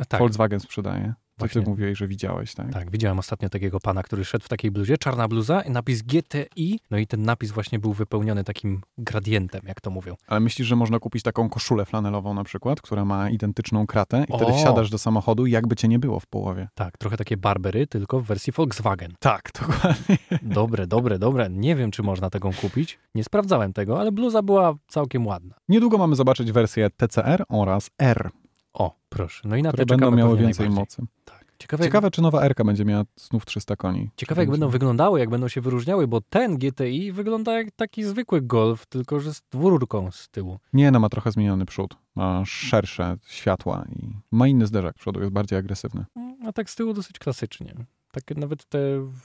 A 0.00 0.04
tak, 0.04 0.20
Volkswagen 0.20 0.60
sprzedaje. 0.60 1.14
To 1.40 1.48
ty 1.48 1.54
Właśnie. 1.54 1.70
mówiłeś, 1.70 1.98
że 1.98 2.08
widziałeś, 2.08 2.54
tak? 2.54 2.72
tak, 2.72 2.90
widziałem 2.90 3.18
ostatnio 3.18 3.48
takiego 3.48 3.80
pana, 3.80 4.02
który 4.02 4.24
szedł 4.24 4.44
w 4.44 4.48
takiej 4.48 4.70
bluzie, 4.70 4.98
czarna 4.98 5.28
bluza, 5.28 5.60
i 5.60 5.70
napis 5.70 6.02
GTI, 6.02 6.80
no 6.90 6.98
i 6.98 7.06
ten 7.06 7.22
napis 7.22 7.50
właśnie 7.50 7.78
był 7.78 7.92
wypełniony 7.92 8.44
takim 8.44 8.80
gradientem, 8.98 9.60
jak 9.64 9.80
to 9.80 9.90
mówią. 9.90 10.14
Ale 10.26 10.40
myślisz, 10.40 10.68
że 10.68 10.76
można 10.76 10.98
kupić 10.98 11.22
taką 11.22 11.48
koszulę 11.48 11.84
flanelową 11.84 12.34
na 12.34 12.44
przykład, 12.44 12.80
która 12.80 13.04
ma 13.04 13.30
identyczną 13.30 13.86
kratę 13.86 14.24
i 14.28 14.36
wtedy 14.36 14.52
O! 14.52 14.56
wsiadasz 14.56 14.90
do 14.90 14.98
samochodu 14.98 15.46
i 15.46 15.50
jakby 15.50 15.76
cię 15.76 15.88
nie 15.88 15.98
było 15.98 16.20
w 16.20 16.26
połowie. 16.26 16.68
Tak, 16.74 16.98
trochę 16.98 17.16
takie 17.16 17.36
Barbery, 17.36 17.86
tylko 17.86 18.20
w 18.20 18.24
wersji 18.24 18.52
Volkswagen. 18.52 19.12
Tak, 19.18 19.50
dokładnie. 19.60 20.18
Dobre, 20.42 20.86
dobre, 20.86 21.18
dobre. 21.18 21.48
Nie 21.50 21.76
wiem, 21.76 21.90
czy 21.90 22.02
można 22.02 22.30
taką 22.30 22.52
kupić. 22.52 22.98
Nie 23.14 23.24
sprawdzałem 23.24 23.72
tego, 23.72 24.00
ale 24.00 24.12
bluza 24.12 24.42
była 24.42 24.74
całkiem 24.88 25.26
ładna. 25.26 25.54
Niedługo 25.68 25.98
mamy 25.98 26.16
zobaczyć 26.16 26.52
wersję 26.52 26.90
TCR 26.90 27.44
oraz 27.48 27.90
R, 27.98 28.30
O, 28.72 28.96
proszę. 29.08 29.48
No 29.48 29.56
i 29.56 29.62
na 29.62 29.68
które 29.72 29.86
te 29.86 29.96
będą 29.96 30.10
miały 30.10 30.36
więcej 30.36 30.70
mocy. 30.70 31.02
Tak. 31.24 31.40
Ciekawe, 31.58 31.84
jak, 31.84 31.88
Ciekawe, 31.92 32.10
czy 32.10 32.22
nowa 32.22 32.42
R 32.42 32.54
będzie 32.64 32.84
miała 32.84 33.04
znów 33.16 33.46
300 33.46 33.76
koni. 33.76 34.10
ciekawe, 34.16 34.42
jak 34.42 34.48
Będzie. 34.48 34.60
będą 34.60 34.72
wyglądały, 34.72 35.20
jak 35.20 35.30
będą 35.30 35.48
się 35.48 35.60
wyróżniały, 35.60 36.08
bo 36.08 36.20
ten 36.20 36.56
GTI 36.58 37.12
wygląda 37.12 37.52
jak 37.58 37.70
taki 37.70 38.04
zwykły 38.04 38.42
Golf, 38.42 38.86
tylko 38.86 39.20
że 39.20 39.34
z 39.34 39.42
dwururką 39.50 40.10
z 40.10 40.28
tyłu. 40.28 40.58
Nie, 40.72 40.90
no 40.90 41.00
ma 41.00 41.08
trochę 41.08 41.32
zmieniony 41.32 41.66
przód. 41.66 41.96
Ma 42.14 42.42
szersze 42.44 43.16
światła 43.26 43.84
i 43.96 44.12
ma 44.30 44.48
inny 44.48 44.66
zderzak 44.66 44.94
przodu, 44.94 45.20
jest 45.20 45.32
bardziej 45.32 45.58
agresywny. 45.58 46.04
Mm, 46.16 46.36
A 46.46 46.52
tak 46.52 46.70
z 46.70 46.74
tyłu 46.76 46.92
dosyć 46.92 47.18
klasycznie. 47.18 47.74
Takie 48.12 48.34
nawet 48.34 48.64
te 48.64 48.78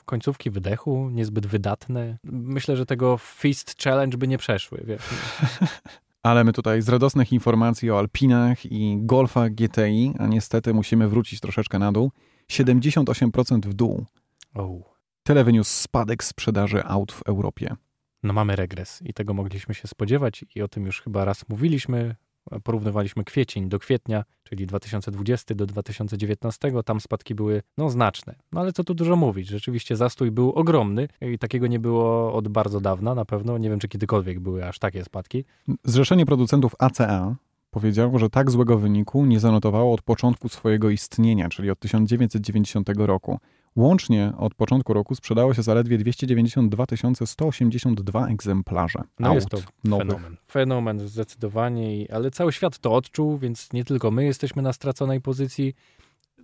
końcówki 0.05 0.49
wydechu, 0.49 1.09
niezbyt 1.09 1.47
wydatne. 1.47 2.17
Myślę, 2.23 2.77
że 2.77 2.85
tego 2.85 3.17
Fist 3.17 3.83
Challenge 3.83 4.17
by 4.17 4.27
nie 4.27 4.37
przeszły, 4.37 4.83
wiesz. 4.87 5.01
Ale 6.25 6.43
my 6.43 6.53
tutaj 6.53 6.81
z 6.81 6.89
radosnych 6.89 7.33
informacji 7.33 7.91
o 7.91 7.99
Alpinach 7.99 8.65
i 8.65 8.97
Golfa 8.99 9.49
GTI, 9.49 10.13
a 10.19 10.27
niestety 10.27 10.73
musimy 10.73 11.09
wrócić 11.09 11.39
troszeczkę 11.39 11.79
na 11.79 11.91
dół. 11.91 12.11
78% 12.51 13.61
w 13.61 13.73
dół. 13.73 14.05
O. 14.53 14.95
Tyle 15.23 15.43
wyniósł 15.43 15.71
spadek 15.71 16.23
sprzedaży 16.23 16.83
aut 16.85 17.11
w 17.11 17.21
Europie. 17.21 17.75
No 18.23 18.33
mamy 18.33 18.55
regres 18.55 19.01
i 19.01 19.13
tego 19.13 19.33
mogliśmy 19.33 19.73
się 19.73 19.87
spodziewać 19.87 20.45
i 20.55 20.61
o 20.61 20.67
tym 20.67 20.85
już 20.85 21.01
chyba 21.01 21.25
raz 21.25 21.49
mówiliśmy. 21.49 22.15
Porównywaliśmy 22.63 23.23
kwiecień 23.23 23.69
do 23.69 23.79
kwietnia, 23.79 24.23
czyli 24.43 24.65
2020 24.67 25.55
do 25.55 25.65
2019. 25.65 26.71
Tam 26.85 27.01
spadki 27.01 27.35
były 27.35 27.61
no 27.77 27.89
znaczne. 27.89 28.35
No 28.51 28.61
ale 28.61 28.73
co 28.73 28.83
tu 28.83 28.93
dużo 28.93 29.15
mówić, 29.15 29.47
rzeczywiście 29.47 29.95
zastój 29.95 30.31
był 30.31 30.51
ogromny 30.51 31.07
i 31.21 31.39
takiego 31.39 31.67
nie 31.67 31.79
było 31.79 32.33
od 32.33 32.47
bardzo 32.47 32.81
dawna 32.81 33.15
na 33.15 33.25
pewno. 33.25 33.57
Nie 33.57 33.69
wiem, 33.69 33.79
czy 33.79 33.87
kiedykolwiek 33.87 34.39
były 34.39 34.67
aż 34.67 34.79
takie 34.79 35.03
spadki. 35.03 35.45
Zrzeszenie 35.83 36.25
producentów 36.25 36.75
ACA 36.79 37.35
powiedziało, 37.71 38.19
że 38.19 38.29
tak 38.29 38.51
złego 38.51 38.77
wyniku 38.77 39.25
nie 39.25 39.39
zanotowało 39.39 39.93
od 39.93 40.01
początku 40.01 40.49
swojego 40.49 40.89
istnienia, 40.89 41.49
czyli 41.49 41.69
od 41.69 41.79
1990 41.79 42.89
roku. 42.97 43.39
Łącznie 43.75 44.33
od 44.37 44.53
początku 44.55 44.93
roku 44.93 45.15
sprzedało 45.15 45.53
się 45.53 45.63
zaledwie 45.63 45.97
292 45.97 46.85
182 47.25 48.27
egzemplarze 48.27 48.99
No 49.19 49.27
aut 49.27 49.35
jest 49.35 49.49
to 49.49 49.57
nowych. 49.83 50.07
fenomen. 50.07 50.37
Fenomen 50.47 50.99
zdecydowanie, 51.07 52.05
ale 52.13 52.31
cały 52.31 52.53
świat 52.53 52.79
to 52.79 52.93
odczuł, 52.93 53.37
więc 53.37 53.73
nie 53.73 53.83
tylko 53.85 54.11
my 54.11 54.25
jesteśmy 54.25 54.61
na 54.61 54.73
straconej 54.73 55.21
pozycji. 55.21 55.73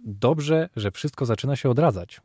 Dobrze, 0.05 0.69
że 0.75 0.91
wszystko 0.91 1.25
zaczyna 1.25 1.55
się 1.55 1.69
odradzać. 1.69 2.21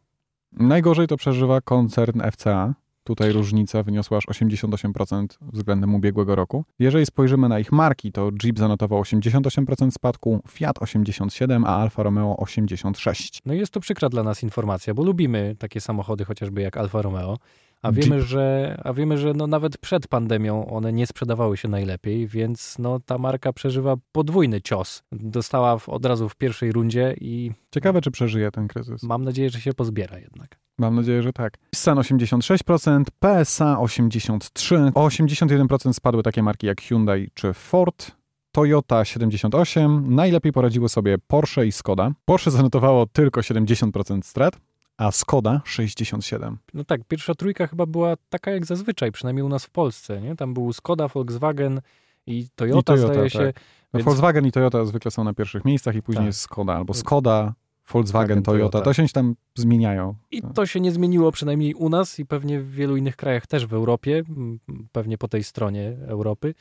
Najgorzej 0.52 1.06
to 1.06 1.16
przeżywa 1.16 1.60
koncern 1.60 2.20
FCA. 2.32 2.74
Tutaj 3.06 3.32
różnica 3.32 3.82
wyniosła 3.82 4.18
aż 4.18 4.26
88% 4.26 5.26
względem 5.40 5.94
ubiegłego 5.94 6.34
roku. 6.34 6.64
Jeżeli 6.78 7.06
spojrzymy 7.06 7.48
na 7.48 7.58
ich 7.58 7.72
marki, 7.72 8.12
to 8.12 8.30
Jeep 8.44 8.58
zanotował 8.58 9.02
88% 9.02 9.90
spadku, 9.90 10.40
Fiat 10.48 10.78
87%, 10.78 11.62
a 11.66 11.76
Alfa 11.76 12.02
Romeo 12.02 12.36
86%. 12.40 13.40
No 13.46 13.54
jest 13.54 13.72
to 13.72 13.80
przykra 13.80 14.08
dla 14.08 14.22
nas 14.22 14.42
informacja, 14.42 14.94
bo 14.94 15.04
lubimy 15.04 15.56
takie 15.58 15.80
samochody 15.80 16.24
chociażby 16.24 16.62
jak 16.62 16.76
Alfa 16.76 17.02
Romeo, 17.02 17.38
a 17.82 17.88
Jeep. 17.88 18.04
wiemy, 18.04 18.22
że, 18.22 18.76
a 18.84 18.92
wiemy, 18.92 19.18
że 19.18 19.34
no 19.34 19.46
nawet 19.46 19.78
przed 19.78 20.08
pandemią 20.08 20.66
one 20.66 20.92
nie 20.92 21.06
sprzedawały 21.06 21.56
się 21.56 21.68
najlepiej, 21.68 22.26
więc 22.26 22.76
no 22.78 23.00
ta 23.00 23.18
marka 23.18 23.52
przeżywa 23.52 23.96
podwójny 24.12 24.62
cios. 24.62 25.02
Dostała 25.12 25.78
w, 25.78 25.88
od 25.88 26.06
razu 26.06 26.28
w 26.28 26.36
pierwszej 26.36 26.72
rundzie 26.72 27.14
i 27.20 27.50
Ciekawe, 27.70 28.00
czy 28.00 28.10
przeżyje 28.10 28.50
ten 28.50 28.68
kryzys. 28.68 29.02
mam 29.02 29.24
nadzieję, 29.24 29.50
że 29.50 29.60
się 29.60 29.72
pozbiera 29.72 30.18
jednak. 30.18 30.65
Mam 30.78 30.94
nadzieję, 30.94 31.22
że 31.22 31.32
tak. 31.32 31.54
Nissan 31.72 31.98
86%, 31.98 33.04
PSA 33.20 33.76
83%, 33.80 34.90
o 34.94 35.06
81% 35.08 35.92
spadły 35.92 36.22
takie 36.22 36.42
marki 36.42 36.66
jak 36.66 36.80
Hyundai 36.82 37.28
czy 37.34 37.52
Ford. 37.52 38.10
Toyota 38.52 39.02
78%, 39.02 40.08
najlepiej 40.08 40.52
poradziły 40.52 40.88
sobie 40.88 41.18
Porsche 41.26 41.66
i 41.66 41.72
Skoda. 41.72 42.10
Porsche 42.24 42.50
zanotowało 42.50 43.06
tylko 43.06 43.40
70% 43.40 44.22
strat, 44.22 44.56
a 44.96 45.10
Skoda 45.10 45.60
67%. 45.66 46.56
No 46.74 46.84
tak, 46.84 47.00
pierwsza 47.08 47.34
trójka 47.34 47.66
chyba 47.66 47.86
była 47.86 48.14
taka 48.28 48.50
jak 48.50 48.66
zazwyczaj, 48.66 49.12
przynajmniej 49.12 49.42
u 49.44 49.48
nas 49.48 49.64
w 49.64 49.70
Polsce, 49.70 50.20
nie? 50.20 50.36
Tam 50.36 50.54
był 50.54 50.72
Skoda, 50.72 51.08
Volkswagen 51.08 51.80
i 52.26 52.46
Toyota, 52.54 52.78
I 52.80 52.96
Toyota, 52.96 53.12
zdaje 53.14 53.30
się. 53.30 53.38
tak. 53.38 53.56
No, 53.92 53.98
Więc- 53.98 54.04
Volkswagen 54.04 54.46
i 54.46 54.52
Toyota 54.52 54.84
zwykle 54.84 55.10
są 55.10 55.24
na 55.24 55.34
pierwszych 55.34 55.64
miejscach 55.64 55.94
i 55.96 56.02
później 56.02 56.20
Tak. 56.20 56.26
jest 56.26 56.40
Skoda, 56.40 56.74
albo 56.74 56.94
Skoda, 56.94 57.54
Volkswagen, 57.92 58.42
Toyota. 58.42 58.70
Toyota. 58.70 58.80
To 58.80 58.92
się 58.92 59.08
tam 59.08 59.34
zmieniają. 59.54 60.14
I 60.30 60.42
to 60.54 60.66
się 60.66 60.80
nie 60.80 60.92
zmieniło 60.92 61.32
przynajmniej 61.32 61.74
u 61.74 61.88
nas 61.88 62.18
i 62.18 62.26
pewnie 62.26 62.60
w 62.60 62.70
wielu 62.70 62.96
innych 62.96 63.16
krajach 63.16 63.46
też 63.46 63.66
w 63.66 63.74
Europie, 63.74 64.22
pewnie 64.92 65.18
po 65.18 65.28
tej 65.28 65.44
stronie 65.44 65.96
Europy. 66.06 66.54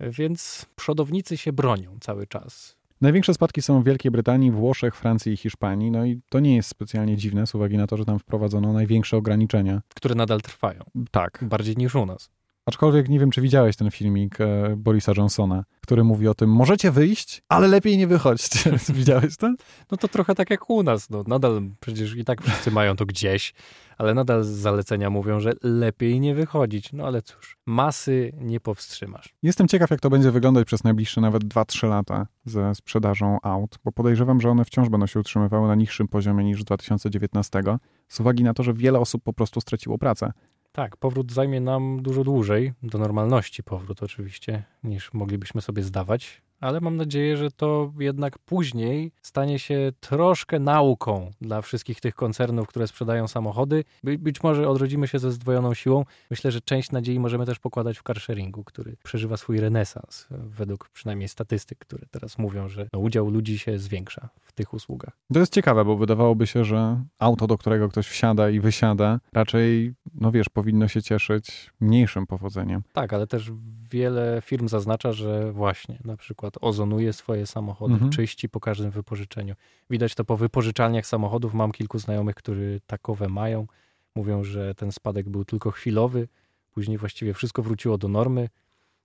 Więc 0.00 0.66
przodownicy 0.76 1.36
się 1.36 1.52
bronią 1.52 1.96
cały 2.00 2.26
czas. 2.26 2.76
Największe 3.00 3.34
spadki 3.34 3.62
są 3.62 3.82
w 3.82 3.84
Wielkiej 3.84 4.10
Brytanii, 4.10 4.50
Włoszech, 4.50 4.96
Francji 4.96 5.32
i 5.32 5.36
Hiszpanii. 5.36 5.90
No 5.90 6.04
i 6.06 6.20
to 6.28 6.40
nie 6.40 6.56
jest 6.56 6.68
specjalnie 6.68 7.16
dziwne 7.16 7.46
z 7.46 7.54
uwagi 7.54 7.76
na 7.76 7.86
to, 7.86 7.96
że 7.96 8.04
tam 8.04 8.18
wprowadzono 8.18 8.72
największe 8.72 9.16
ograniczenia. 9.16 9.80
które 9.94 10.14
nadal 10.14 10.40
trwają, 10.40 10.80
Tak. 11.10 11.38
bardziej 11.42 11.76
niż 11.76 11.94
u 11.94 12.06
nas. 12.06 12.30
Aczkolwiek 12.66 13.08
nie 13.08 13.18
wiem, 13.18 13.30
czy 13.30 13.40
widziałeś 13.40 13.76
ten 13.76 13.90
filmik 13.90 14.40
e, 14.40 14.74
Borisa 14.76 15.12
Johnsona, 15.16 15.64
który 15.80 16.04
mówi 16.04 16.28
o 16.28 16.34
tym, 16.34 16.50
możecie 16.50 16.90
wyjść, 16.90 17.42
ale 17.48 17.68
lepiej 17.68 17.98
nie 17.98 18.06
wychodźcie. 18.06 18.70
Widziałeś 18.94 19.36
to? 19.36 19.54
No 19.90 19.96
to 19.96 20.08
trochę 20.08 20.34
tak 20.34 20.50
jak 20.50 20.70
u 20.70 20.82
nas, 20.82 21.10
no 21.10 21.24
nadal 21.26 21.62
przecież 21.80 22.16
i 22.16 22.24
tak 22.24 22.42
wszyscy 22.42 22.70
mają 22.70 22.96
to 22.96 23.06
gdzieś, 23.06 23.54
ale 23.98 24.14
nadal 24.14 24.44
zalecenia 24.44 25.10
mówią, 25.10 25.40
że 25.40 25.52
lepiej 25.62 26.20
nie 26.20 26.34
wychodzić. 26.34 26.92
No 26.92 27.06
ale 27.06 27.22
cóż, 27.22 27.56
masy 27.66 28.32
nie 28.40 28.60
powstrzymasz. 28.60 29.34
Jestem 29.42 29.68
ciekaw, 29.68 29.90
jak 29.90 30.00
to 30.00 30.10
będzie 30.10 30.30
wyglądać 30.30 30.66
przez 30.66 30.84
najbliższe 30.84 31.20
nawet 31.20 31.44
2-3 31.44 31.88
lata 31.88 32.26
ze 32.44 32.74
sprzedażą 32.74 33.38
aut, 33.42 33.78
bo 33.84 33.92
podejrzewam, 33.92 34.40
że 34.40 34.50
one 34.50 34.64
wciąż 34.64 34.88
będą 34.88 35.06
się 35.06 35.20
utrzymywały 35.20 35.68
na 35.68 35.74
niższym 35.74 36.08
poziomie 36.08 36.44
niż 36.44 36.64
2019, 36.64 37.62
z 38.08 38.20
uwagi 38.20 38.44
na 38.44 38.54
to, 38.54 38.62
że 38.62 38.74
wiele 38.74 38.98
osób 38.98 39.22
po 39.22 39.32
prostu 39.32 39.60
straciło 39.60 39.98
pracę. 39.98 40.32
Tak, 40.72 40.96
powrót 40.96 41.32
zajmie 41.32 41.60
nam 41.60 42.02
dużo 42.02 42.24
dłużej, 42.24 42.72
do 42.82 42.98
normalności 42.98 43.62
powrót 43.62 44.02
oczywiście, 44.02 44.64
niż 44.84 45.12
moglibyśmy 45.12 45.60
sobie 45.60 45.82
zdawać, 45.82 46.42
ale 46.60 46.80
mam 46.80 46.96
nadzieję, 46.96 47.36
że 47.36 47.50
to 47.50 47.92
jednak 47.98 48.38
później 48.38 49.12
stanie 49.22 49.58
się 49.58 49.92
troszkę 50.00 50.58
nauką 50.58 51.30
dla 51.40 51.62
wszystkich 51.62 52.00
tych 52.00 52.14
koncernów, 52.14 52.68
które 52.68 52.86
sprzedają 52.86 53.28
samochody. 53.28 53.84
By, 54.04 54.18
być 54.18 54.42
może 54.42 54.68
odrodzimy 54.68 55.08
się 55.08 55.18
ze 55.18 55.32
zdwojoną 55.32 55.74
siłą. 55.74 56.04
Myślę, 56.30 56.50
że 56.50 56.60
część 56.60 56.90
nadziei 56.92 57.20
możemy 57.20 57.46
też 57.46 57.58
pokładać 57.58 57.98
w 57.98 58.02
carsharingu, 58.02 58.64
który 58.64 58.96
przeżywa 59.02 59.36
swój 59.36 59.60
renesans, 59.60 60.26
według 60.30 60.88
przynajmniej 60.88 61.28
statystyk, 61.28 61.78
które 61.78 62.06
teraz 62.10 62.38
mówią, 62.38 62.68
że 62.68 62.88
no, 62.92 62.98
udział 62.98 63.30
ludzi 63.30 63.58
się 63.58 63.78
zwiększa 63.78 64.28
w 64.40 64.52
tych 64.52 64.74
usługach. 64.74 65.18
To 65.32 65.40
jest 65.40 65.52
ciekawe, 65.52 65.84
bo 65.84 65.96
wydawałoby 65.96 66.46
się, 66.46 66.64
że 66.64 67.04
auto, 67.18 67.46
do 67.46 67.58
którego 67.58 67.88
ktoś 67.88 68.08
wsiada 68.08 68.50
i 68.50 68.60
wysiada, 68.60 69.20
raczej, 69.32 69.94
no 70.14 70.30
wiesz, 70.30 70.48
powinno 70.48 70.88
się 70.88 71.02
cieszyć 71.02 71.70
mniejszym 71.80 72.26
powodzeniem. 72.26 72.82
Tak, 72.92 73.12
ale 73.12 73.26
też 73.26 73.50
wiele 73.90 74.42
firm 74.44 74.68
zaznacza, 74.68 75.12
że 75.12 75.52
właśnie 75.52 75.98
na 76.04 76.16
przykład 76.16 76.49
ozonuje 76.60 77.12
swoje 77.12 77.46
samochody, 77.46 77.92
Mhm. 77.94 78.10
czyści 78.12 78.48
po 78.48 78.60
każdym 78.60 78.90
wypożyczeniu. 78.90 79.54
Widać 79.90 80.14
to 80.14 80.24
po 80.24 80.36
wypożyczalniach 80.36 81.06
samochodów. 81.06 81.54
Mam 81.54 81.72
kilku 81.72 81.98
znajomych, 81.98 82.34
którzy 82.34 82.80
takowe 82.86 83.28
mają. 83.28 83.66
Mówią, 84.14 84.44
że 84.44 84.74
ten 84.74 84.92
spadek 84.92 85.28
był 85.28 85.44
tylko 85.44 85.70
chwilowy, 85.70 86.28
później 86.70 86.98
właściwie 86.98 87.34
wszystko 87.34 87.62
wróciło 87.62 87.98
do 87.98 88.08
normy 88.08 88.48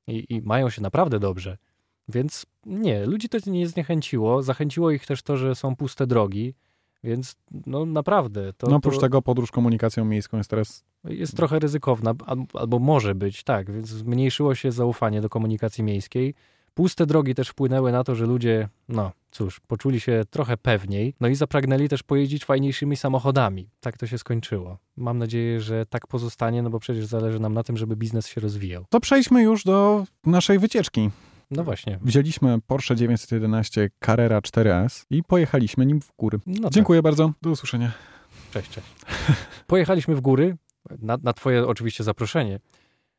i, 0.07 0.25
i 0.29 0.41
mają 0.41 0.69
się 0.69 0.81
naprawdę 0.81 1.19
dobrze. 1.19 1.57
Więc 2.09 2.45
nie, 2.65 3.05
ludzi 3.05 3.29
to 3.29 3.37
nie 3.47 3.67
zniechęciło. 3.67 4.43
Zachęciło 4.43 4.91
ich 4.91 5.05
też 5.05 5.21
to, 5.21 5.37
że 5.37 5.55
są 5.55 5.75
puste 5.75 6.07
drogi, 6.07 6.53
więc 7.03 7.35
no 7.65 7.85
naprawdę. 7.85 8.53
To, 8.53 8.67
no 8.67 8.75
oprócz 8.75 8.95
to... 8.95 9.01
tego 9.01 9.21
podróż 9.21 9.51
komunikacją 9.51 10.05
miejską 10.05 10.37
jest 10.37 10.49
teraz 10.49 10.83
jest 11.03 11.37
trochę 11.37 11.59
ryzykowna, 11.59 12.13
al- 12.25 12.45
albo 12.53 12.79
może 12.79 13.15
być, 13.15 13.43
tak, 13.43 13.71
więc 13.71 13.87
zmniejszyło 13.87 14.55
się 14.55 14.71
zaufanie 14.71 15.21
do 15.21 15.29
komunikacji 15.29 15.83
miejskiej. 15.83 16.33
Puste 16.75 17.05
drogi 17.05 17.35
też 17.35 17.49
wpłynęły 17.49 17.91
na 17.91 18.03
to, 18.03 18.15
że 18.15 18.25
ludzie, 18.25 18.69
no 18.89 19.11
cóż, 19.31 19.59
poczuli 19.59 19.99
się 19.99 20.23
trochę 20.29 20.57
pewniej, 20.57 21.15
no 21.19 21.27
i 21.27 21.35
zapragnęli 21.35 21.89
też 21.89 22.03
pojeździć 22.03 22.45
fajniejszymi 22.45 22.95
samochodami. 22.95 23.69
Tak 23.79 23.97
to 23.97 24.07
się 24.07 24.17
skończyło. 24.17 24.77
Mam 24.97 25.17
nadzieję, 25.17 25.61
że 25.61 25.85
tak 25.85 26.07
pozostanie, 26.07 26.61
no 26.61 26.69
bo 26.69 26.79
przecież 26.79 27.05
zależy 27.05 27.39
nam 27.39 27.53
na 27.53 27.63
tym, 27.63 27.77
żeby 27.77 27.95
biznes 27.95 28.27
się 28.27 28.41
rozwijał. 28.41 28.85
To 28.89 28.99
przejdźmy 28.99 29.43
już 29.43 29.63
do 29.63 30.05
naszej 30.25 30.59
wycieczki. 30.59 31.09
No 31.51 31.63
właśnie. 31.63 31.99
Wzięliśmy 32.01 32.61
Porsche 32.67 32.95
911 32.95 33.89
Carrera 34.05 34.39
4S 34.39 35.05
i 35.09 35.23
pojechaliśmy 35.23 35.85
nim 35.85 36.01
w 36.01 36.11
góry. 36.17 36.39
No 36.45 36.69
Dziękuję 36.69 37.01
bardzo. 37.01 37.31
Do 37.41 37.49
usłyszenia. 37.49 37.91
Tak. 38.53 38.63
Cześć, 38.63 38.69
cześć. 38.69 38.87
Pojechaliśmy 39.67 40.15
w 40.15 40.21
góry, 40.21 40.57
na, 40.99 41.17
na 41.23 41.33
twoje 41.33 41.67
oczywiście 41.67 42.03
zaproszenie. 42.03 42.59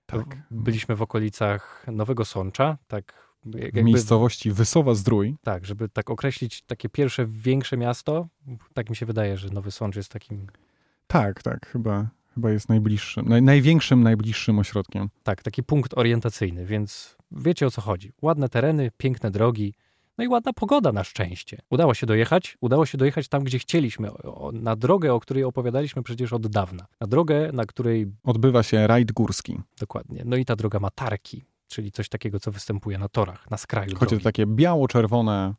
Tak. 0.06 0.36
Byliśmy 0.50 0.96
w 0.96 1.02
okolicach 1.02 1.86
Nowego 1.92 2.24
Sącza, 2.24 2.78
tak 2.88 3.25
w 3.72 3.82
miejscowości 3.82 4.52
Wysowa 4.52 4.94
Zdrój. 4.94 5.36
Tak, 5.42 5.66
żeby 5.66 5.88
tak 5.88 6.10
określić 6.10 6.62
takie 6.62 6.88
pierwsze 6.88 7.26
większe 7.26 7.76
miasto, 7.76 8.28
tak 8.74 8.90
mi 8.90 8.96
się 8.96 9.06
wydaje, 9.06 9.36
że 9.36 9.48
Nowy 9.48 9.70
Sącz 9.70 9.96
jest 9.96 10.08
takim... 10.08 10.46
Tak, 11.06 11.42
tak, 11.42 11.66
chyba, 11.66 12.08
chyba 12.34 12.50
jest 12.50 12.68
najbliższym, 12.68 13.28
naj, 13.28 13.42
największym, 13.42 14.02
najbliższym 14.02 14.58
ośrodkiem. 14.58 15.08
Tak, 15.22 15.42
taki 15.42 15.62
punkt 15.62 15.98
orientacyjny, 15.98 16.66
więc 16.66 17.16
wiecie 17.30 17.66
o 17.66 17.70
co 17.70 17.80
chodzi. 17.80 18.12
Ładne 18.22 18.48
tereny, 18.48 18.90
piękne 18.96 19.30
drogi, 19.30 19.74
no 20.18 20.24
i 20.24 20.28
ładna 20.28 20.52
pogoda 20.52 20.92
na 20.92 21.04
szczęście. 21.04 21.58
Udało 21.70 21.94
się 21.94 22.06
dojechać, 22.06 22.58
udało 22.60 22.86
się 22.86 22.98
dojechać 22.98 23.28
tam, 23.28 23.44
gdzie 23.44 23.58
chcieliśmy, 23.58 24.10
na 24.52 24.76
drogę, 24.76 25.14
o 25.14 25.20
której 25.20 25.44
opowiadaliśmy 25.44 26.02
przecież 26.02 26.32
od 26.32 26.46
dawna. 26.46 26.86
Na 27.00 27.06
drogę, 27.06 27.50
na 27.52 27.64
której... 27.64 28.06
Odbywa 28.24 28.62
się 28.62 28.86
rajd 28.86 29.12
górski. 29.12 29.60
Dokładnie. 29.78 30.22
No 30.24 30.36
i 30.36 30.44
ta 30.44 30.56
droga 30.56 30.80
ma 30.80 30.90
tarki, 30.90 31.44
czyli 31.68 31.92
coś 31.92 32.08
takiego, 32.08 32.40
co 32.40 32.52
występuje 32.52 32.98
na 32.98 33.08
torach, 33.08 33.50
na 33.50 33.56
skraju 33.56 33.96
Chodzi 33.96 34.10
drogi. 34.10 34.22
o 34.22 34.24
takie 34.24 34.46
biało-czerwone 34.46 35.54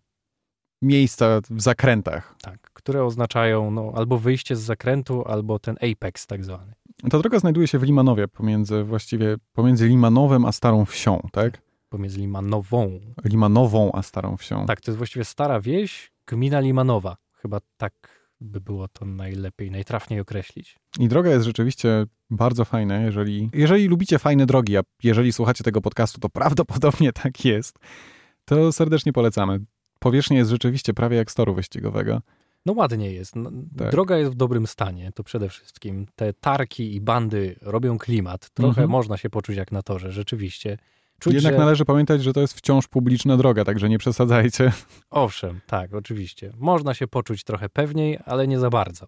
miejsca 0.82 1.42
w 1.50 1.62
zakrętach. 1.62 2.36
Tak, 2.42 2.72
które 2.74 3.04
oznaczają 3.04 3.72
no, 3.72 3.92
albo 3.96 4.18
wyjście 4.18 4.56
z 4.56 4.60
zakrętu, 4.60 5.28
albo 5.28 5.60
ten 5.60 5.76
apex 5.92 6.28
tak 6.28 6.44
zwany. 6.44 6.74
Ta 7.10 7.20
droga 7.20 7.40
znajduje 7.40 7.68
się 7.68 7.80
w 7.80 7.84
Limanowie, 7.84 8.28
pomiędzy 8.28 8.84
właściwie 8.84 9.36
pomiędzy 9.54 9.88
Limanowem 9.88 10.46
a 10.46 10.52
Starą 10.52 10.86
Wsią, 10.86 11.28
tak? 11.32 11.62
Pomiędzy 11.90 12.20
Limanową. 12.20 13.00
Limanową 13.26 13.92
a 13.94 14.04
Starą 14.04 14.38
Wsią. 14.38 14.66
Tak, 14.66 14.82
to 14.82 14.92
jest 14.92 14.98
właściwie 14.98 15.26
stara 15.26 15.62
wieś, 15.62 16.12
gmina 16.28 16.60
Limanowa. 16.60 17.18
Chyba 17.34 17.60
tak 17.78 18.17
by 18.41 18.62
było 18.62 18.88
to 18.88 19.06
najlepiej, 19.06 19.72
najtrafniej 19.72 20.20
określić. 20.20 20.77
I 21.00 21.08
droga 21.08 21.32
jest 21.32 21.46
rzeczywiście 21.46 22.06
bardzo 22.29 22.65
fajna, 22.65 23.01
jeżeli, 23.01 23.50
jeżeli 23.53 23.88
lubicie 23.88 24.20
fajne 24.20 24.46
drogi, 24.46 24.77
a 24.77 24.82
jeżeli 25.03 25.34
słuchacie 25.34 25.63
tego 25.63 25.82
podcastu, 25.82 26.20
to 26.20 26.29
prawdopodobnie 26.29 27.13
tak 27.13 27.46
jest, 27.46 27.79
to 28.46 28.72
serdecznie 28.72 29.13
polecamy. 29.13 29.60
Powierzchnia 30.00 30.38
jest 30.38 30.51
rzeczywiście 30.51 30.94
prawie 30.94 31.17
jak 31.17 31.32
z 31.32 31.36
toru 31.36 31.53
wyścigowego. 31.53 32.22
No 32.65 32.74
ładnie 32.74 33.12
jest. 33.12 33.36
No, 33.36 33.51
tak. 33.77 33.91
Droga 33.91 34.17
jest 34.17 34.32
w 34.32 34.36
dobrym 34.36 34.67
stanie, 34.67 35.12
to 35.12 35.24
przede 35.24 35.50
wszystkim. 35.50 36.06
Te 36.15 36.34
tarki 36.34 36.96
i 36.96 37.01
bandy 37.01 37.56
robią 37.62 37.98
klimat. 37.98 38.50
Trochę 38.50 38.70
mhm. 38.70 38.89
można 38.89 39.17
się 39.17 39.29
poczuć 39.29 39.58
jak 39.58 39.72
na 39.72 39.82
torze, 39.82 40.12
rzeczywiście. 40.12 40.77
Czuć, 41.20 41.34
Jednak 41.34 41.54
że... 41.54 41.60
należy 41.60 41.86
pamiętać, 41.86 42.24
że 42.24 42.34
to 42.34 42.42
jest 42.42 42.54
wciąż 42.54 42.88
publiczna 42.88 43.38
droga, 43.38 43.66
także 43.66 43.90
nie 43.90 43.98
przesadzajcie. 43.98 44.72
Owszem, 45.10 45.60
tak, 45.68 45.94
oczywiście. 45.94 46.54
Można 46.58 46.94
się 46.94 47.08
poczuć 47.08 47.44
trochę 47.44 47.70
pewniej, 47.70 48.20
ale 48.26 48.48
nie 48.48 48.60
za 48.60 48.70
bardzo. 48.70 49.08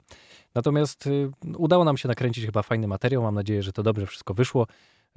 Natomiast 0.55 1.07
y, 1.07 1.31
udało 1.57 1.83
nam 1.83 1.97
się 1.97 2.07
nakręcić 2.07 2.45
chyba 2.45 2.63
fajny 2.63 2.87
materiał. 2.87 3.21
Mam 3.21 3.35
nadzieję, 3.35 3.63
że 3.63 3.73
to 3.73 3.83
dobrze 3.83 4.05
wszystko 4.05 4.33
wyszło. 4.33 4.67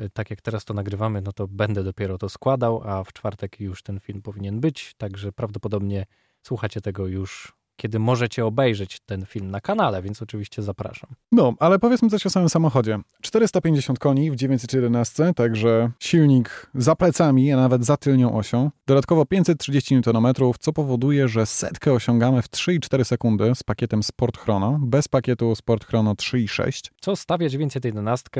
Y, 0.01 0.11
tak 0.11 0.31
jak 0.31 0.41
teraz 0.41 0.65
to 0.65 0.75
nagrywamy, 0.75 1.23
no 1.23 1.33
to 1.33 1.49
będę 1.49 1.85
dopiero 1.85 2.19
to 2.19 2.29
składał, 2.29 2.83
a 2.85 3.05
w 3.05 3.13
czwartek 3.13 3.61
już 3.61 3.83
ten 3.83 4.01
film 4.01 4.23
powinien 4.23 4.61
być, 4.61 4.95
także 4.99 5.33
prawdopodobnie 5.33 6.07
słuchacie 6.43 6.81
tego 6.81 7.07
już 7.07 7.53
kiedy 7.83 7.99
możecie 7.99 8.47
obejrzeć 8.47 9.01
ten 9.01 9.27
film 9.27 9.51
na 9.51 9.61
kanale, 9.61 10.03
więc 10.03 10.23
oczywiście 10.23 10.63
zapraszam. 10.63 11.11
No, 11.33 11.55
ale 11.59 11.79
powiedzmy 11.79 12.11
coś 12.11 12.27
o 12.27 12.31
samym 12.31 12.49
samochodzie. 12.49 12.99
450 13.23 13.99
koni 13.99 14.31
w 14.31 14.37
911, 14.37 15.33
także 15.35 15.91
silnik 15.99 16.71
za 16.75 16.97
plecami, 16.97 17.53
a 17.53 17.57
nawet 17.57 17.85
za 17.85 17.97
tylnią 17.97 18.39
osią. 18.39 18.71
Dodatkowo 18.87 19.27
530 19.27 19.95
Nm, 19.95 20.33
co 20.61 20.73
powoduje, 20.73 21.29
że 21.29 21.47
setkę 21.47 21.93
osiągamy 21.93 22.43
w 22.43 22.49
3,4 22.49 23.05
sekundy 23.05 23.53
z 23.55 23.63
pakietem 23.63 24.03
Sport 24.03 24.39
Chrono, 24.39 24.79
bez 24.83 25.09
pakietu 25.09 25.55
Sport 25.55 25.85
Chrono 25.85 26.15
3,6. 26.15 26.91
Co 27.01 27.17
stawia 27.17 27.49
911 27.49 28.31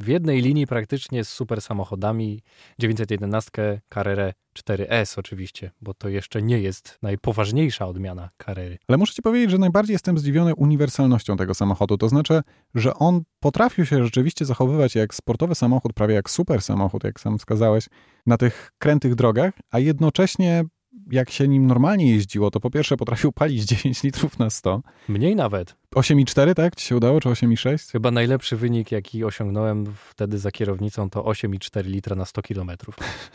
w 0.00 0.08
jednej 0.08 0.42
linii 0.42 0.66
praktycznie 0.66 1.24
z 1.24 1.28
super 1.28 1.62
samochodami. 1.62 2.42
911 2.78 3.80
Carrera 3.94 4.32
4S 4.58 5.18
oczywiście, 5.18 5.70
bo 5.80 5.94
to 5.94 6.08
jeszcze 6.08 6.42
nie 6.42 6.60
jest 6.60 6.98
najpoważniejsza 7.02 7.86
odmiana 7.86 8.30
Carrery. 8.44 8.78
Ale 8.88 8.98
muszę 8.98 9.14
ci 9.14 9.22
powiedzieć, 9.22 9.50
że 9.50 9.58
najbardziej 9.58 9.92
jestem 9.92 10.18
zdziwiony 10.18 10.54
uniwersalnością 10.54 11.36
tego 11.36 11.54
samochodu. 11.54 11.98
To 11.98 12.08
znaczy, 12.08 12.40
że 12.74 12.94
on 12.94 13.22
potrafił 13.40 13.86
się 13.86 14.04
rzeczywiście 14.04 14.44
zachowywać 14.44 14.94
jak 14.94 15.14
sportowy 15.14 15.54
samochód, 15.54 15.92
prawie 15.92 16.14
jak 16.14 16.30
super 16.30 16.62
samochód, 16.62 17.04
jak 17.04 17.20
sam 17.20 17.38
wskazałeś, 17.38 17.88
na 18.26 18.36
tych 18.36 18.72
krętych 18.78 19.14
drogach, 19.14 19.54
a 19.70 19.78
jednocześnie 19.78 20.64
jak 21.10 21.30
się 21.30 21.48
nim 21.48 21.66
normalnie 21.66 22.12
jeździło, 22.12 22.50
to 22.50 22.60
po 22.60 22.70
pierwsze 22.70 22.96
potrafił 22.96 23.32
palić 23.32 23.64
9 23.76 24.02
litrów 24.02 24.38
na 24.38 24.50
100. 24.50 24.82
Mniej 25.08 25.36
nawet. 25.36 25.76
8,4, 25.96 26.54
tak? 26.54 26.76
Ci 26.76 26.86
się 26.86 26.96
udało, 26.96 27.20
czy 27.20 27.28
8,6? 27.28 27.92
Chyba 27.92 28.10
najlepszy 28.10 28.56
wynik, 28.56 28.92
jaki 28.92 29.24
osiągnąłem 29.24 29.84
wtedy 30.10 30.38
za 30.38 30.50
kierownicą, 30.50 31.10
to 31.10 31.22
8,4 31.22 31.84
litra 31.84 32.16
na 32.16 32.24
100 32.24 32.42
km. 32.42 32.70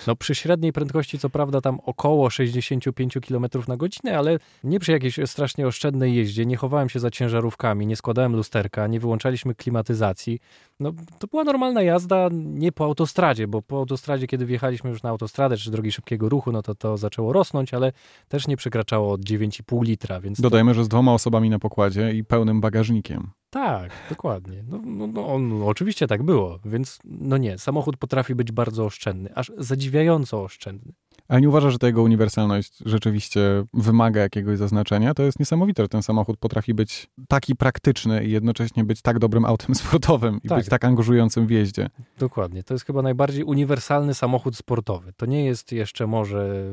No 0.08 0.16
przy 0.16 0.36
średniej 0.36 0.74
prędkości, 0.74 1.20
co 1.20 1.30
prawda 1.30 1.62
tam 1.62 1.80
około 1.84 2.30
65 2.30 3.18
km 3.28 3.46
na 3.68 3.78
godzinę, 3.78 4.18
ale 4.18 4.40
nie 4.64 4.80
przy 4.80 4.92
jakiejś 4.92 5.20
strasznie 5.26 5.68
oszczędnej 5.68 6.16
jeździe. 6.16 6.46
Nie 6.46 6.58
chowałem 6.58 6.90
się 6.90 7.00
za 7.00 7.12
ciężarówkami, 7.12 7.88
nie 7.88 7.96
składałem 7.96 8.36
lusterka, 8.36 8.88
nie 8.88 9.00
wyłączaliśmy 9.00 9.56
klimatyzacji. 9.56 10.40
No 10.80 10.92
to 11.20 11.28
była 11.28 11.44
normalna 11.44 11.82
jazda, 11.82 12.30
nie 12.34 12.72
po 12.72 12.86
autostradzie, 12.86 13.48
bo 13.48 13.62
po 13.62 13.78
autostradzie, 13.78 14.28
kiedy 14.28 14.46
wjechaliśmy 14.46 14.90
już 14.90 15.04
na 15.04 15.10
autostradę, 15.10 15.58
czy 15.58 15.72
drogi 15.72 15.92
szybkiego 15.92 16.30
ruchu, 16.30 16.52
no 16.52 16.62
to 16.62 16.76
to 16.76 16.98
zaczęło 16.98 17.34
rosnąć, 17.34 17.74
ale 17.74 17.92
też 18.28 18.48
nie 18.48 18.58
przekraczało 18.58 19.12
od 19.12 19.22
9,5 19.22 19.84
litra, 19.84 20.22
więc... 20.22 20.42
Dodajmy, 20.42 20.72
to... 20.72 20.76
że 20.76 20.84
z 20.84 20.88
dwoma 20.88 21.14
osobami 21.14 21.50
na 21.50 21.60
pokładzie 21.60 22.14
i 22.14 22.24
pełnym 22.44 22.62
bagażnikiem. 22.62 23.32
Tak, 23.50 23.92
dokładnie. 24.10 24.64
No, 24.68 24.82
no, 24.86 25.08
no, 25.08 25.40
no, 25.40 25.68
oczywiście 25.68 26.08
tak 26.08 26.24
było, 26.24 26.60
więc 26.66 27.00
no 27.06 27.38
nie, 27.38 27.58
samochód 27.58 27.98
potrafi 27.98 28.36
być 28.36 28.52
bardzo 28.52 28.86
oszczędny, 28.86 29.36
aż 29.36 29.52
zadziwiająco 29.58 30.44
oszczędny. 30.44 30.94
Ale 31.28 31.42
nie 31.42 31.50
uważa, 31.50 31.70
że 31.70 31.78
ta 31.78 31.88
jego 31.88 32.04
uniwersalność 32.04 32.78
rzeczywiście 32.86 33.42
wymaga 33.74 34.22
jakiegoś 34.22 34.58
zaznaczenia? 34.58 35.14
To 35.14 35.24
jest 35.24 35.40
niesamowite, 35.40 35.84
że 35.84 35.90
ten 35.90 36.04
samochód 36.04 36.38
potrafi 36.38 36.74
być 36.74 37.08
taki 37.28 37.56
praktyczny 37.56 38.26
i 38.26 38.32
jednocześnie 38.32 38.84
być 38.84 39.02
tak 39.02 39.20
dobrym 39.20 39.46
autem 39.46 39.76
sportowym 39.86 40.40
i 40.44 40.50
tak. 40.50 40.58
być 40.58 40.70
tak 40.70 40.86
angażującym 40.86 41.48
w 41.48 41.52
jeździe. 41.52 41.90
Dokładnie. 42.20 42.64
To 42.64 42.74
jest 42.74 42.86
chyba 42.86 43.02
najbardziej 43.02 43.44
uniwersalny 43.44 44.14
samochód 44.14 44.58
sportowy. 44.58 45.14
To 45.18 45.26
nie 45.26 45.46
jest 45.46 45.72
jeszcze 45.72 46.08
może 46.08 46.66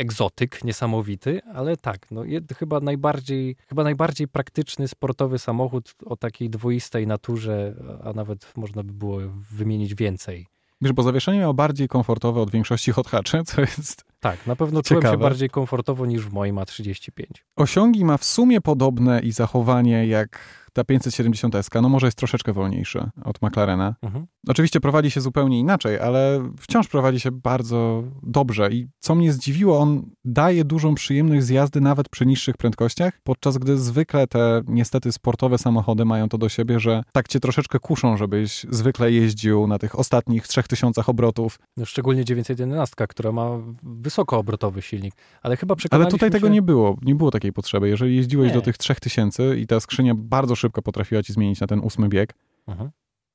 egzotyk 0.00 0.64
niesamowity, 0.64 1.40
ale 1.54 1.76
tak, 1.76 2.10
no, 2.10 2.22
chyba, 2.58 2.80
najbardziej, 2.80 3.56
chyba 3.68 3.84
najbardziej 3.84 4.28
praktyczny 4.28 4.88
sportowy 4.88 5.38
samochód 5.38 5.94
o 6.06 6.16
takiej 6.16 6.50
dwoistej 6.50 7.06
naturze, 7.06 7.74
a 8.04 8.12
nawet 8.12 8.52
można 8.56 8.82
by 8.82 8.92
było 8.92 9.18
wymienić 9.50 9.94
więcej. 9.94 10.46
Wiesz, 10.82 10.92
bo 10.92 11.02
zawieszenie 11.02 11.38
miało 11.38 11.54
bardziej 11.54 11.88
komfortowe 11.88 12.40
od 12.40 12.50
większości 12.50 12.92
hot 12.92 13.08
hatchy, 13.08 13.42
co 13.50 13.60
jest 13.60 14.04
Tak, 14.20 14.46
na 14.46 14.56
pewno 14.56 14.82
ciekawe. 14.82 15.00
czułem 15.02 15.14
się 15.14 15.18
bardziej 15.22 15.50
komfortowo 15.50 16.06
niż 16.06 16.26
w 16.26 16.32
moim 16.32 16.56
A35. 16.56 17.24
Osiągi 17.56 18.04
ma 18.04 18.16
w 18.16 18.24
sumie 18.24 18.60
podobne 18.60 19.20
i 19.20 19.32
zachowanie 19.32 20.06
jak 20.06 20.38
ta 20.72 20.82
570S, 20.82 21.82
no 21.82 21.88
może 21.88 22.06
jest 22.06 22.18
troszeczkę 22.18 22.52
wolniejszy 22.52 23.10
od 23.24 23.42
McLarena. 23.42 23.94
Mhm. 24.02 24.26
Oczywiście 24.48 24.80
prowadzi 24.80 25.10
się 25.10 25.20
zupełnie 25.20 25.58
inaczej, 25.58 26.00
ale 26.00 26.50
wciąż 26.60 26.88
prowadzi 26.88 27.20
się 27.20 27.30
bardzo 27.30 28.02
dobrze 28.22 28.72
i 28.72 28.86
co 29.00 29.14
mnie 29.14 29.32
zdziwiło, 29.32 29.78
on 29.78 30.10
daje 30.24 30.64
dużą 30.64 30.94
przyjemność 30.94 31.46
z 31.46 31.48
jazdy 31.48 31.80
nawet 31.80 32.08
przy 32.08 32.26
niższych 32.26 32.56
prędkościach, 32.56 33.20
podczas 33.22 33.58
gdy 33.58 33.78
zwykle 33.78 34.26
te 34.26 34.62
niestety 34.66 35.12
sportowe 35.12 35.58
samochody 35.58 36.04
mają 36.04 36.28
to 36.28 36.38
do 36.38 36.48
siebie, 36.48 36.80
że 36.80 37.02
tak 37.12 37.28
cię 37.28 37.40
troszeczkę 37.40 37.78
kuszą, 37.78 38.16
żebyś 38.16 38.66
zwykle 38.70 39.12
jeździł 39.12 39.66
na 39.66 39.78
tych 39.78 39.98
ostatnich 39.98 40.48
3000 40.48 41.02
obrotów. 41.06 41.58
No, 41.76 41.84
szczególnie 41.84 42.24
911, 42.24 42.94
która 43.08 43.32
ma 43.32 43.48
wysokoobrotowy 43.82 44.82
silnik, 44.82 45.14
ale 45.42 45.56
chyba 45.56 45.74
Ale 45.90 46.06
tutaj 46.06 46.30
tego 46.30 46.48
nie 46.48 46.62
było, 46.62 46.96
nie 47.02 47.14
było 47.14 47.30
takiej 47.30 47.52
potrzeby. 47.52 47.88
Jeżeli 47.88 48.16
jeździłeś 48.16 48.48
nie. 48.48 48.54
do 48.54 48.60
tych 48.60 48.78
3000 48.78 49.56
i 49.56 49.66
ta 49.66 49.80
skrzynia 49.80 50.14
bardzo 50.14 50.56
szybko 50.60 50.82
potrafiła 50.82 51.22
ci 51.22 51.32
zmienić 51.32 51.60
na 51.60 51.66
ten 51.66 51.80
ósmy 51.80 52.08
bieg, 52.08 52.34
mhm. 52.66 52.90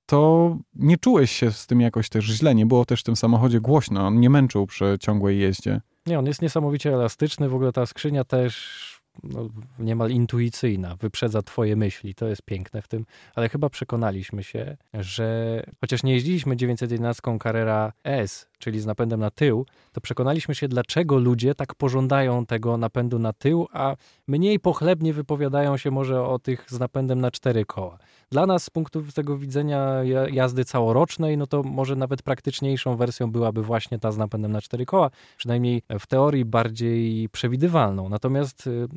to 0.06 0.58
nie 0.76 0.98
czułeś 0.98 1.32
się 1.32 1.52
z 1.52 1.68
tym 1.68 1.82
jakoś 1.82 2.10
też 2.10 2.26
źle. 2.26 2.56
Nie 2.56 2.66
było 2.66 2.86
też 2.86 3.02
w 3.02 3.04
tym 3.04 3.16
samochodzie 3.16 3.62
głośno. 3.62 4.08
On 4.08 4.20
nie 4.20 4.30
męczył 4.30 4.68
przy 4.68 4.98
ciągłej 5.00 5.40
jeździe. 5.40 5.82
Nie, 6.06 6.20
on 6.20 6.26
jest 6.26 6.42
niesamowicie 6.42 6.94
elastyczny. 6.94 7.50
W 7.50 7.56
ogóle 7.56 7.72
ta 7.72 7.86
skrzynia 7.86 8.24
też 8.24 8.96
no, 9.24 9.50
niemal 9.80 10.12
intuicyjna, 10.12 10.96
wyprzedza 10.96 11.42
twoje 11.42 11.76
myśli. 11.76 12.16
To 12.16 12.28
jest 12.28 12.42
piękne 12.42 12.82
w 12.82 12.88
tym, 12.88 13.06
ale 13.36 13.50
chyba 13.50 13.70
przekonaliśmy 13.70 14.44
się, 14.44 14.78
że 14.94 15.64
chociaż 15.82 16.04
nie 16.04 16.14
jeździliśmy 16.14 16.58
911 16.58 17.22
Carrera 17.44 17.94
S, 18.04 18.48
czyli 18.60 18.80
z 18.80 18.86
napędem 18.86 19.20
na 19.20 19.32
tył, 19.32 19.66
to 19.92 20.02
przekonaliśmy 20.02 20.56
się, 20.56 20.68
dlaczego 20.68 21.18
ludzie 21.18 21.56
tak 21.56 21.76
pożądają 21.76 22.46
tego 22.46 22.78
napędu 22.78 23.20
na 23.20 23.34
tył, 23.34 23.68
a 23.74 23.96
mniej 24.28 24.60
pochlebnie 24.60 25.14
wypowiadają 25.14 25.78
się 25.78 25.92
może 25.92 26.24
o 26.24 26.40
tych 26.40 26.66
z 26.68 26.80
napędem 26.80 27.22
na 27.22 27.32
cztery 27.32 27.66
koła. 27.66 27.98
Dla 28.32 28.46
nas 28.46 28.64
z 28.64 28.70
punktu 28.70 29.04
tego 29.16 29.38
widzenia 29.38 30.04
jazdy 30.32 30.66
całorocznej, 30.66 31.38
no 31.38 31.48
to 31.48 31.64
może 31.64 31.96
nawet 31.96 32.24
praktyczniejszą 32.24 32.96
wersją 32.96 33.32
byłaby 33.32 33.64
właśnie 33.64 34.00
ta 34.00 34.12
z 34.12 34.18
napędem 34.18 34.52
na 34.52 34.62
cztery 34.62 34.86
koła, 34.86 35.10
przynajmniej 35.38 35.82
w 36.00 36.08
teorii 36.08 36.46
bardziej 36.46 37.30
przewidywalną. 37.30 38.10
Natomiast 38.10 38.68
y, 38.68 38.88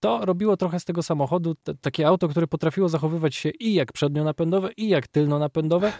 to 0.00 0.26
robiło 0.26 0.56
trochę 0.56 0.80
z 0.80 0.84
tego 0.84 1.02
samochodu 1.02 1.54
takie 1.80 2.06
auto, 2.06 2.28
które 2.28 2.46
potrafiło 2.46 2.88
zachowywać 2.88 3.34
się 3.34 3.50
i 3.50 3.74
jak 3.74 3.92
przednionapędowe, 3.92 4.72
i 4.76 4.88
jak 4.88 5.08
tylnonapędowe, 5.08 5.92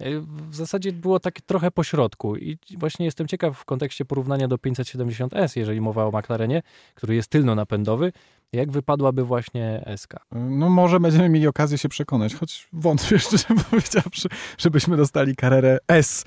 w 0.00 0.54
zasadzie 0.54 0.92
było 0.92 1.20
tak 1.20 1.40
trochę 1.40 1.70
po 1.70 1.84
środku 1.84 2.36
i 2.36 2.58
właśnie 2.78 3.06
jestem 3.06 3.28
ciekaw 3.28 3.58
w 3.58 3.64
kontekście 3.64 4.04
porównania 4.04 4.48
do 4.48 4.56
570S, 4.56 5.58
jeżeli 5.58 5.80
mowa 5.80 6.04
o 6.04 6.18
McLarenie, 6.18 6.62
który 6.94 7.14
jest 7.14 7.30
tylno-napędowy, 7.30 8.12
jak 8.52 8.72
wypadłaby 8.72 9.24
właśnie 9.24 9.84
SK? 9.96 10.14
No 10.32 10.70
może 10.70 11.00
będziemy 11.00 11.28
mieli 11.28 11.46
okazję 11.46 11.78
się 11.78 11.88
przekonać, 11.88 12.34
choć 12.34 12.68
wątpię 12.72 13.18
szczerze 13.24 13.46
powiedziawszy, 13.70 14.28
żebyśmy 14.58 14.96
dostali 14.96 15.36
karierę 15.36 15.78
S 15.88 16.24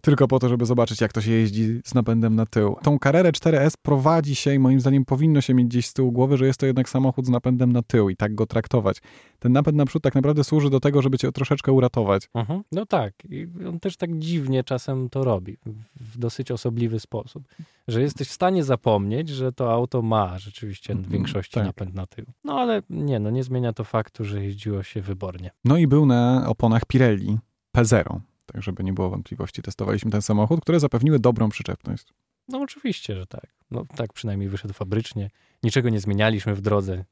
tylko 0.00 0.28
po 0.28 0.38
to, 0.38 0.48
żeby 0.48 0.66
zobaczyć, 0.66 1.00
jak 1.00 1.12
to 1.12 1.20
się 1.20 1.30
jeździ 1.30 1.80
z 1.84 1.94
napędem 1.94 2.34
na 2.34 2.46
tył. 2.46 2.76
Tą 2.82 2.98
karierę 2.98 3.32
4S 3.32 3.74
prowadzi 3.82 4.34
się 4.34 4.54
i 4.54 4.58
moim 4.58 4.80
zdaniem 4.80 5.04
powinno 5.04 5.40
się 5.40 5.54
mieć 5.54 5.66
gdzieś 5.66 5.86
z 5.86 5.92
tyłu 5.92 6.12
głowy, 6.12 6.36
że 6.36 6.46
jest 6.46 6.60
to 6.60 6.66
jednak 6.66 6.88
samochód 6.88 7.26
z 7.26 7.28
napędem 7.28 7.72
na 7.72 7.82
tył 7.82 8.08
i 8.08 8.16
tak 8.16 8.34
go 8.34 8.46
traktować. 8.46 8.96
Ten 9.38 9.52
napęd 9.52 9.76
naprzód 9.76 10.02
tak 10.02 10.14
naprawdę 10.14 10.44
służy 10.44 10.70
do 10.70 10.80
tego, 10.80 11.02
żeby 11.02 11.18
cię 11.18 11.32
troszeczkę 11.32 11.72
uratować. 11.72 12.28
Mhm. 12.34 12.62
No 12.72 12.86
tak. 12.86 13.14
I 13.28 13.46
on 13.68 13.80
też 13.80 13.96
tak 13.96 14.18
dziwnie 14.18 14.64
czasem 14.64 15.10
to 15.10 15.24
robi, 15.24 15.56
w 16.00 16.18
dosyć 16.18 16.50
osobliwy 16.50 17.00
sposób. 17.00 17.44
Że 17.88 18.02
jesteś 18.02 18.28
w 18.28 18.32
stanie 18.32 18.64
zapomnieć, 18.64 19.28
że 19.28 19.52
to 19.52 19.72
auto 19.72 20.02
ma 20.02 20.38
rzeczywiście 20.38 20.94
w 20.94 20.98
mm, 20.98 21.10
większości 21.10 21.54
tak. 21.54 21.64
napęd 21.64 21.94
na 21.94 22.06
tył. 22.06 22.24
No 22.44 22.60
ale 22.60 22.82
nie, 22.90 23.18
no 23.18 23.30
nie 23.30 23.44
zmienia 23.44 23.72
to 23.72 23.84
faktu, 23.84 24.24
że 24.24 24.44
jeździło 24.44 24.82
się 24.82 25.00
wybornie. 25.00 25.50
No 25.64 25.76
i 25.76 25.86
był 25.86 26.06
na 26.06 26.48
oponach 26.48 26.84
Pirelli 26.86 27.38
P0 27.76 28.20
tak 28.52 28.62
żeby 28.62 28.84
nie 28.84 28.92
było 28.92 29.10
wątpliwości. 29.10 29.62
Testowaliśmy 29.62 30.10
ten 30.10 30.22
samochód, 30.22 30.60
które 30.60 30.80
zapewniły 30.80 31.18
dobrą 31.18 31.48
przyczepność. 31.48 32.06
No 32.48 32.60
oczywiście, 32.60 33.16
że 33.16 33.26
tak. 33.26 33.46
No 33.70 33.84
tak 33.96 34.12
przynajmniej 34.12 34.48
wyszedł 34.48 34.74
fabrycznie. 34.74 35.30
Niczego 35.62 35.88
nie 35.88 36.00
zmienialiśmy 36.00 36.54
w 36.54 36.60
drodze. 36.60 37.04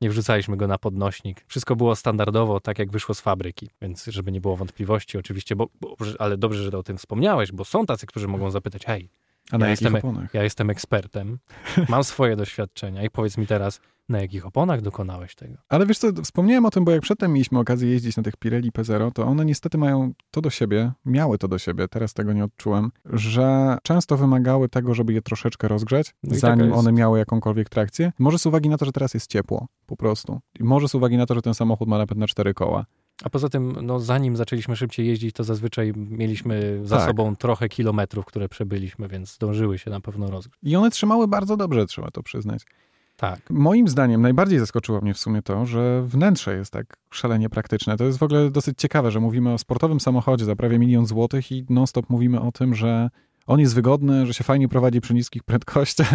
Nie 0.00 0.10
wrzucaliśmy 0.10 0.56
go 0.56 0.68
na 0.68 0.78
podnośnik. 0.78 1.44
Wszystko 1.48 1.76
było 1.76 1.96
standardowo, 1.96 2.60
tak 2.60 2.78
jak 2.78 2.90
wyszło 2.90 3.14
z 3.14 3.20
fabryki, 3.20 3.70
więc 3.82 4.04
żeby 4.04 4.32
nie 4.32 4.40
było 4.40 4.56
wątpliwości, 4.56 5.18
oczywiście, 5.18 5.56
bo, 5.56 5.68
bo 5.80 5.96
ale 6.18 6.36
dobrze, 6.36 6.62
że 6.70 6.78
o 6.78 6.82
tym 6.82 6.98
wspomniałeś, 6.98 7.52
bo 7.52 7.64
są 7.64 7.86
tacy, 7.86 8.06
którzy 8.06 8.28
mogą 8.28 8.50
zapytać, 8.50 8.84
hej, 8.84 9.08
ja, 9.58 9.68
jestem, 9.68 9.96
ja 10.32 10.42
jestem 10.42 10.70
ekspertem, 10.70 11.38
mam 11.88 12.04
swoje 12.04 12.36
doświadczenia 12.36 13.02
i 13.02 13.10
powiedz 13.10 13.38
mi 13.38 13.46
teraz, 13.46 13.80
na 14.08 14.20
jakich 14.20 14.46
oponach 14.46 14.80
dokonałeś 14.80 15.34
tego? 15.34 15.58
Ale 15.68 15.86
wiesz 15.86 15.98
co, 15.98 16.08
wspomniałem 16.22 16.66
o 16.66 16.70
tym, 16.70 16.84
bo 16.84 16.90
jak 16.90 17.02
przedtem 17.02 17.32
mieliśmy 17.32 17.58
okazję 17.58 17.90
jeździć 17.90 18.16
na 18.16 18.22
tych 18.22 18.36
Pirelli 18.36 18.72
P0, 18.72 19.12
to 19.12 19.24
one 19.24 19.44
niestety 19.44 19.78
mają 19.78 20.12
to 20.30 20.40
do 20.40 20.50
siebie, 20.50 20.92
miały 21.04 21.38
to 21.38 21.48
do 21.48 21.58
siebie, 21.58 21.88
teraz 21.88 22.14
tego 22.14 22.32
nie 22.32 22.44
odczułem, 22.44 22.90
że 23.04 23.78
często 23.82 24.16
wymagały 24.16 24.68
tego, 24.68 24.94
żeby 24.94 25.12
je 25.12 25.22
troszeczkę 25.22 25.68
rozgrzać, 25.68 26.14
no 26.22 26.34
zanim 26.34 26.72
one 26.72 26.92
miały 26.92 27.18
jakąkolwiek 27.18 27.68
trakcję. 27.68 28.12
Może 28.18 28.38
z 28.38 28.46
uwagi 28.46 28.68
na 28.68 28.78
to, 28.78 28.84
że 28.84 28.92
teraz 28.92 29.14
jest 29.14 29.30
ciepło, 29.30 29.66
po 29.86 29.96
prostu. 29.96 30.40
I 30.60 30.64
może 30.64 30.88
z 30.88 30.94
uwagi 30.94 31.16
na 31.16 31.26
to, 31.26 31.34
że 31.34 31.42
ten 31.42 31.54
samochód 31.54 31.88
ma 31.88 31.98
napęd 31.98 32.20
na 32.20 32.26
cztery 32.26 32.54
koła. 32.54 32.86
A 33.24 33.30
poza 33.30 33.48
tym, 33.48 33.76
no, 33.82 34.00
zanim 34.00 34.36
zaczęliśmy 34.36 34.76
szybciej 34.76 35.06
jeździć, 35.06 35.34
to 35.34 35.44
zazwyczaj 35.44 35.92
mieliśmy 35.96 36.80
za 36.84 36.96
tak. 36.96 37.08
sobą 37.08 37.36
trochę 37.36 37.68
kilometrów, 37.68 38.24
które 38.24 38.48
przebyliśmy, 38.48 39.08
więc 39.08 39.34
zdążyły 39.34 39.78
się 39.78 39.90
na 39.90 40.00
pewno 40.00 40.30
rozgrzać. 40.30 40.58
I 40.62 40.76
one 40.76 40.90
trzymały 40.90 41.28
bardzo 41.28 41.56
dobrze, 41.56 41.86
trzeba 41.86 42.10
to 42.10 42.22
przyznać. 42.22 42.62
Tak. 43.22 43.50
Moim 43.50 43.88
zdaniem 43.88 44.22
najbardziej 44.22 44.58
zaskoczyło 44.58 45.00
mnie 45.00 45.14
w 45.14 45.18
sumie 45.18 45.42
to, 45.42 45.66
że 45.66 46.02
wnętrze 46.02 46.56
jest 46.56 46.72
tak 46.72 46.96
szalenie 47.10 47.48
praktyczne. 47.48 47.96
To 47.96 48.04
jest 48.04 48.18
w 48.18 48.22
ogóle 48.22 48.50
dosyć 48.50 48.78
ciekawe, 48.78 49.10
że 49.10 49.20
mówimy 49.20 49.52
o 49.52 49.58
sportowym 49.58 50.00
samochodzie 50.00 50.44
za 50.44 50.56
prawie 50.56 50.78
milion 50.78 51.06
złotych 51.06 51.52
i 51.52 51.64
non-stop 51.70 52.10
mówimy 52.10 52.40
o 52.40 52.52
tym, 52.52 52.74
że 52.74 53.10
on 53.46 53.60
jest 53.60 53.74
wygodny, 53.74 54.26
że 54.26 54.34
się 54.34 54.44
fajnie 54.44 54.68
prowadzi 54.68 55.00
przy 55.00 55.14
niskich 55.14 55.42
prędkościach 55.42 56.14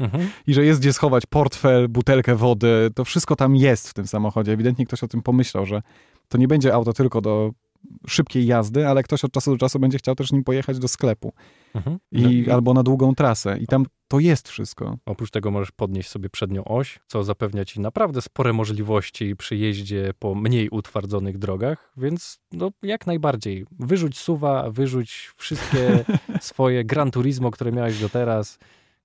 mhm. 0.00 0.28
i 0.46 0.54
że 0.54 0.64
jest 0.64 0.80
gdzie 0.80 0.92
schować 0.92 1.26
portfel, 1.26 1.88
butelkę 1.88 2.36
wody. 2.36 2.90
To 2.94 3.04
wszystko 3.04 3.36
tam 3.36 3.56
jest 3.56 3.88
w 3.88 3.94
tym 3.94 4.06
samochodzie. 4.06 4.52
Ewidentnie 4.52 4.86
ktoś 4.86 5.02
o 5.02 5.08
tym 5.08 5.22
pomyślał, 5.22 5.66
że 5.66 5.82
to 6.28 6.38
nie 6.38 6.48
będzie 6.48 6.74
auto 6.74 6.92
tylko 6.92 7.20
do 7.20 7.50
szybkiej 8.08 8.46
jazdy, 8.46 8.88
ale 8.88 9.02
ktoś 9.02 9.24
od 9.24 9.32
czasu 9.32 9.50
do 9.50 9.58
czasu 9.58 9.78
będzie 9.78 9.98
chciał 9.98 10.14
też 10.14 10.32
nim 10.32 10.44
pojechać 10.44 10.78
do 10.78 10.88
sklepu. 10.88 11.32
Mhm. 11.74 11.98
I, 12.12 12.44
no, 12.46 12.54
albo 12.54 12.74
na 12.74 12.82
długą 12.82 13.14
trasę. 13.14 13.58
I 13.58 13.66
tam 13.66 13.86
to 14.08 14.18
jest 14.18 14.48
wszystko. 14.48 14.98
Oprócz 15.06 15.30
tego 15.30 15.50
możesz 15.50 15.70
podnieść 15.70 16.08
sobie 16.08 16.30
przednią 16.30 16.64
oś, 16.64 17.00
co 17.06 17.24
zapewnia 17.24 17.64
ci 17.64 17.80
naprawdę 17.80 18.22
spore 18.22 18.52
możliwości 18.52 19.36
przy 19.36 19.56
jeździe 19.56 20.10
po 20.18 20.34
mniej 20.34 20.68
utwardzonych 20.68 21.38
drogach, 21.38 21.92
więc 21.96 22.40
no, 22.52 22.70
jak 22.82 23.06
najbardziej. 23.06 23.66
Wyrzuć 23.78 24.18
suwa, 24.18 24.70
wyrzuć 24.70 25.30
wszystkie 25.36 26.04
swoje 26.40 26.84
Gran 26.84 27.10
Turismo, 27.10 27.50
które 27.50 27.72
miałeś 27.72 28.00
do 28.00 28.08
teraz 28.08 28.58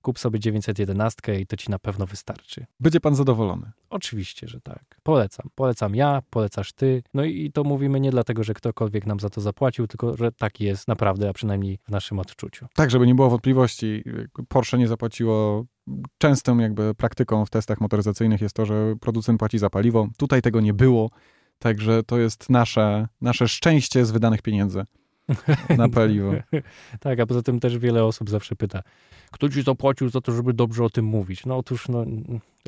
kup 0.06 0.18
sobie 0.18 0.40
911 0.40 1.40
i 1.40 1.46
to 1.46 1.56
ci 1.56 1.70
na 1.70 1.78
pewno 1.78 2.06
wystarczy. 2.06 2.66
Będzie 2.80 3.00
pan 3.00 3.14
zadowolony. 3.14 3.70
Oczywiście, 3.90 4.48
że 4.48 4.60
tak. 4.60 5.00
Polecam. 5.02 5.48
Polecam 5.54 5.94
ja, 5.94 6.22
polecasz 6.30 6.72
ty. 6.72 7.02
No 7.14 7.24
i 7.24 7.52
to 7.52 7.64
mówimy 7.64 8.00
nie 8.00 8.10
dlatego, 8.10 8.44
że 8.44 8.54
ktokolwiek 8.54 9.06
nam 9.06 9.20
za 9.20 9.30
to 9.30 9.40
zapłacił, 9.40 9.86
tylko 9.86 10.16
że 10.16 10.32
tak 10.32 10.60
jest 10.60 10.88
naprawdę, 10.88 11.28
a 11.28 11.32
przynajmniej 11.32 11.78
w 11.84 11.90
naszym 11.90 12.18
odczuciu. 12.18 12.66
Tak, 12.74 12.90
żeby 12.90 13.06
nie 13.06 13.14
było 13.14 13.30
wątpliwości. 13.30 14.04
Porsche 14.48 14.78
nie 14.78 14.88
zapłaciło 14.88 15.64
częstą 16.18 16.58
jakby 16.58 16.94
praktyką 16.94 17.44
w 17.44 17.50
testach 17.50 17.80
motoryzacyjnych 17.80 18.40
jest 18.40 18.54
to, 18.54 18.66
że 18.66 18.94
producent 19.00 19.38
płaci 19.38 19.58
za 19.58 19.70
paliwo. 19.70 20.08
Tutaj 20.18 20.42
tego 20.42 20.60
nie 20.60 20.74
było, 20.74 21.10
także 21.58 22.02
to 22.02 22.18
jest 22.18 22.50
nasze, 22.50 23.08
nasze 23.20 23.48
szczęście 23.48 24.04
z 24.04 24.10
wydanych 24.10 24.42
pieniędzy 24.42 24.84
na 25.78 25.88
paliwo. 25.88 26.32
tak, 27.00 27.20
a 27.20 27.26
poza 27.26 27.42
tym 27.42 27.60
też 27.60 27.78
wiele 27.78 28.04
osób 28.04 28.30
zawsze 28.30 28.56
pyta, 28.56 28.82
kto 29.30 29.48
ci 29.48 29.62
zapłacił 29.62 30.08
za 30.08 30.20
to, 30.20 30.32
żeby 30.32 30.52
dobrze 30.52 30.84
o 30.84 30.90
tym 30.90 31.04
mówić? 31.04 31.46
No 31.46 31.56
otóż 31.56 31.88
no, 31.88 32.04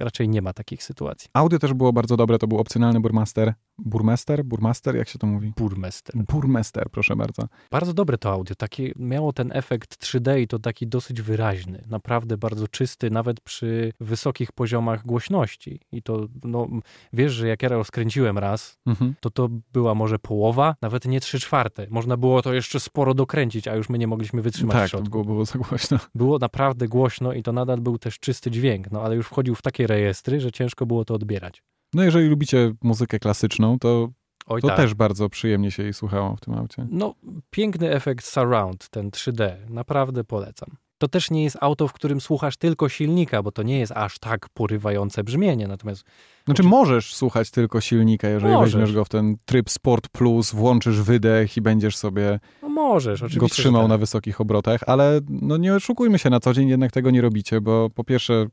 raczej 0.01 0.29
nie 0.29 0.43
ma 0.43 0.53
takich 0.53 0.83
sytuacji. 0.83 1.31
Audio 1.33 1.59
też 1.59 1.75
było 1.75 1.93
bardzo 1.93 2.17
dobre, 2.17 2.39
to 2.39 2.47
był 2.47 2.59
opcjonalny 2.59 3.01
burmaster. 3.01 3.55
Burmester? 3.79 4.45
Burmaster? 4.45 4.97
Jak 4.97 5.09
się 5.09 5.19
to 5.19 5.27
mówi? 5.27 5.53
Burmester. 5.57 6.17
Burmester, 6.17 6.91
proszę 6.91 7.17
bardzo. 7.17 7.43
Bardzo 7.71 7.95
dobre 7.95 8.19
to 8.19 8.31
audio. 8.31 8.55
Takie, 8.55 8.93
miało 8.97 9.33
ten 9.33 9.53
efekt 9.55 10.05
3D 10.05 10.41
i 10.41 10.49
to 10.49 10.59
taki 10.59 10.87
dosyć 10.87 11.23
wyraźny. 11.23 11.85
Naprawdę 11.87 12.39
bardzo 12.39 12.69
czysty, 12.69 13.11
nawet 13.11 13.41
przy 13.41 13.93
wysokich 14.01 14.53
poziomach 14.53 15.07
głośności. 15.07 15.81
I 15.93 16.03
to, 16.03 16.27
no, 16.45 16.69
wiesz, 17.13 17.33
że 17.33 17.49
jak 17.49 17.63
ja 17.63 17.69
rozkręciłem 17.69 18.39
raz, 18.39 18.79
mhm. 18.87 19.15
to 19.21 19.31
to 19.31 19.49
była 19.73 19.95
może 19.95 20.19
połowa, 20.19 20.77
nawet 20.83 21.05
nie 21.05 21.21
trzy 21.21 21.41
czwarte. 21.41 21.87
Można 21.91 22.17
było 22.17 22.43
to 22.43 22.55
jeszcze 22.55 22.81
sporo 22.81 23.15
dokręcić, 23.15 23.69
a 23.69 23.75
już 23.75 23.89
my 23.89 23.99
nie 23.99 24.07
mogliśmy 24.07 24.43
wytrzymać 24.43 24.77
tak, 24.77 24.87
w 24.87 24.91
środku. 24.91 25.11
było, 25.11 25.25
było 25.25 25.45
za 25.45 25.59
głośno. 25.59 25.99
Było 26.15 26.39
naprawdę 26.39 26.89
głośno 26.89 27.33
i 27.33 27.43
to 27.43 27.53
nadal 27.53 27.81
był 27.81 27.99
też 27.99 28.19
czysty 28.19 28.51
dźwięk, 28.51 28.91
no 28.91 29.03
ale 29.03 29.17
już 29.17 29.27
wchodził 29.27 29.55
w 29.55 29.63
takie 29.63 29.87
rejestry, 29.89 30.41
że 30.41 30.53
ciężko 30.53 30.87
było 30.87 31.05
to 31.05 31.15
odbierać. 31.15 31.63
No 31.95 32.03
jeżeli 32.03 32.29
lubicie 32.29 32.73
muzykę 32.83 33.19
klasyczną, 33.19 33.79
to 33.79 34.09
Oj, 34.47 34.61
to 34.61 34.69
tak. 34.69 34.77
też 34.77 34.95
bardzo 34.95 35.29
przyjemnie 35.29 35.71
się 35.71 35.83
jej 35.83 35.95
słuchało 35.95 36.37
w 36.37 36.41
tym 36.41 36.55
aucie. 36.55 36.87
No, 36.91 37.15
piękny 37.51 37.91
efekt 37.91 38.25
surround, 38.25 38.89
ten 38.89 39.11
3D, 39.11 39.53
naprawdę 39.69 40.25
polecam. 40.25 40.69
To 40.99 41.09
też 41.09 41.31
nie 41.31 41.45
jest 41.45 41.57
auto, 41.61 41.89
w 41.89 41.93
którym 41.93 42.21
słuchasz 42.21 42.57
tylko 42.57 42.89
silnika, 42.89 43.43
bo 43.43 43.53
to 43.53 43.63
nie 43.63 43.79
jest 43.79 43.93
aż 43.93 44.19
tak 44.19 44.49
porywające 44.49 45.25
brzmienie, 45.25 45.69
natomiast... 45.69 46.05
Znaczy 46.45 46.63
oczy... 46.63 46.69
możesz 46.69 47.15
słuchać 47.15 47.51
tylko 47.51 47.81
silnika, 47.81 48.29
jeżeli 48.29 48.55
możesz. 48.55 48.75
weźmiesz 48.75 48.93
go 48.93 49.05
w 49.05 49.09
ten 49.09 49.37
tryb 49.45 49.71
Sport 49.71 50.09
Plus, 50.09 50.53
włączysz 50.53 51.01
wydech 51.03 51.57
i 51.57 51.61
będziesz 51.61 51.97
sobie 51.97 52.41
no 52.63 52.69
możesz, 52.69 53.23
oczywiście, 53.23 53.41
go 53.41 53.49
trzymał 53.49 53.83
tak. 53.83 53.89
na 53.89 53.99
wysokich 53.99 54.41
obrotach, 54.41 54.81
ale 54.87 55.21
no 55.29 55.57
nie 55.57 55.75
oszukujmy 55.75 56.19
się, 56.19 56.31
na 56.31 56.41
co 56.41 56.55
dzień 56.55 56.69
jednak 56.69 56.93
tego 56.93 57.11
nie 57.11 57.21
robicie, 57.21 57.61
bo 57.61 57.91
po 57.91 58.05
pierwsze 58.05 58.47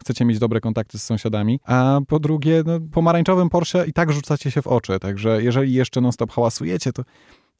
chcecie 0.00 0.24
mieć 0.24 0.38
dobre 0.38 0.60
kontakty 0.60 0.98
z 0.98 1.02
sąsiadami, 1.02 1.60
a 1.64 2.00
po 2.08 2.18
drugie, 2.18 2.62
no, 2.66 2.80
pomarańczowym 2.92 3.48
Porsche 3.48 3.86
i 3.86 3.92
tak 3.92 4.12
rzucacie 4.12 4.50
się 4.50 4.62
w 4.62 4.66
oczy, 4.66 4.98
także 4.98 5.42
jeżeli 5.42 5.72
jeszcze 5.72 6.00
non-stop 6.00 6.32
hałasujecie, 6.32 6.92
to 6.92 7.02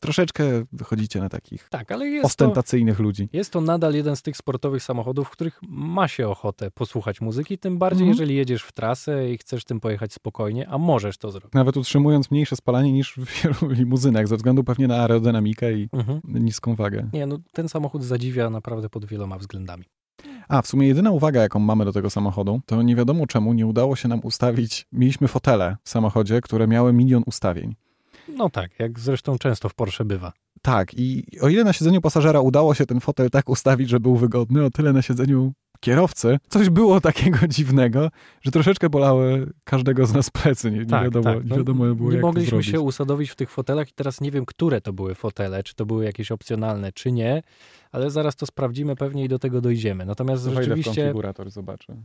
troszeczkę 0.00 0.44
wychodzicie 0.72 1.20
na 1.20 1.28
takich 1.28 1.68
tak, 1.68 1.92
ale 1.92 2.06
jest 2.06 2.26
ostentacyjnych 2.26 2.96
to, 2.96 3.02
ludzi. 3.02 3.28
Jest 3.32 3.52
to 3.52 3.60
nadal 3.60 3.94
jeden 3.94 4.16
z 4.16 4.22
tych 4.22 4.36
sportowych 4.36 4.82
samochodów, 4.82 5.28
w 5.28 5.30
których 5.30 5.60
ma 5.68 6.08
się 6.08 6.28
ochotę 6.28 6.70
posłuchać 6.70 7.20
muzyki, 7.20 7.58
tym 7.58 7.78
bardziej 7.78 8.02
mhm. 8.02 8.10
jeżeli 8.10 8.34
jedziesz 8.34 8.62
w 8.62 8.72
trasę 8.72 9.30
i 9.30 9.38
chcesz 9.38 9.64
tym 9.64 9.80
pojechać 9.80 10.12
spokojnie, 10.12 10.68
a 10.68 10.78
możesz 10.78 11.18
to 11.18 11.30
zrobić. 11.30 11.52
Nawet 11.52 11.76
utrzymując 11.76 12.30
mniejsze 12.30 12.56
spalanie 12.56 12.92
niż 12.92 13.16
w 13.16 13.42
wielu 13.42 13.72
limuzynach, 13.78 14.28
ze 14.28 14.36
względu 14.36 14.64
pewnie 14.64 14.88
na 14.88 14.96
aerodynamikę 14.96 15.72
i 15.72 15.88
mhm. 15.92 16.20
niską 16.24 16.74
wagę. 16.74 17.10
Nie, 17.12 17.26
no 17.26 17.38
ten 17.52 17.68
samochód 17.68 18.04
zadziwia 18.04 18.50
naprawdę 18.50 18.88
pod 18.88 19.04
wieloma 19.04 19.38
względami. 19.38 19.84
A, 20.50 20.62
w 20.62 20.66
sumie 20.66 20.88
jedyna 20.88 21.10
uwaga, 21.10 21.42
jaką 21.42 21.58
mamy 21.58 21.84
do 21.84 21.92
tego 21.92 22.10
samochodu, 22.10 22.60
to 22.66 22.82
nie 22.82 22.96
wiadomo 22.96 23.26
czemu 23.26 23.52
nie 23.52 23.66
udało 23.66 23.96
się 23.96 24.08
nam 24.08 24.20
ustawić. 24.22 24.86
Mieliśmy 24.92 25.28
fotele 25.28 25.76
w 25.82 25.88
samochodzie, 25.88 26.40
które 26.40 26.66
miały 26.66 26.92
milion 26.92 27.22
ustawień. 27.26 27.74
No 28.36 28.50
tak, 28.50 28.70
jak 28.78 28.98
zresztą 28.98 29.38
często 29.38 29.68
w 29.68 29.74
Porsche 29.74 30.04
bywa. 30.04 30.32
Tak, 30.62 30.94
i 30.94 31.24
o 31.40 31.48
ile 31.48 31.64
na 31.64 31.72
siedzeniu 31.72 32.00
pasażera 32.00 32.40
udało 32.40 32.74
się 32.74 32.86
ten 32.86 33.00
fotel 33.00 33.30
tak 33.30 33.48
ustawić, 33.48 33.88
że 33.88 34.00
był 34.00 34.16
wygodny, 34.16 34.64
o 34.64 34.70
tyle 34.70 34.92
na 34.92 35.02
siedzeniu 35.02 35.52
kierowcy 35.80 36.38
coś 36.48 36.70
było 36.70 37.00
takiego 37.00 37.38
dziwnego, 37.48 38.10
że 38.42 38.50
troszeczkę 38.50 38.90
bolały 38.90 39.52
każdego 39.64 40.06
z 40.06 40.12
nas 40.14 40.30
plecy. 40.30 40.70
Nie, 40.70 40.78
nie 40.78 40.86
Tak, 40.86 41.04
wiadomo, 41.04 41.24
tak. 41.24 41.44
nie 41.44 41.50
No, 41.50 41.56
wiadomo 41.56 41.94
było, 41.94 42.10
nie 42.10 42.16
jak 42.16 42.24
mogliśmy 42.24 42.62
się 42.62 42.80
usadowić 42.80 43.30
w 43.30 43.36
tych 43.36 43.50
fotelach 43.50 43.88
i 43.88 43.92
teraz 43.92 44.20
nie 44.20 44.30
wiem, 44.30 44.46
które 44.46 44.80
to 44.80 44.92
były 44.92 45.14
fotele, 45.14 45.62
czy 45.62 45.74
to 45.74 45.86
były 45.86 46.04
jakieś 46.04 46.32
opcjonalne, 46.32 46.92
czy 46.92 47.12
nie, 47.12 47.42
ale 47.92 48.10
zaraz 48.10 48.36
to 48.36 48.46
sprawdzimy 48.46 48.96
pewnie 48.96 49.24
i 49.24 49.28
do 49.28 49.38
tego 49.38 49.60
dojdziemy. 49.60 50.06
Natomiast 50.06 50.48
w 50.48 50.54
rzeczywiście 50.54 51.14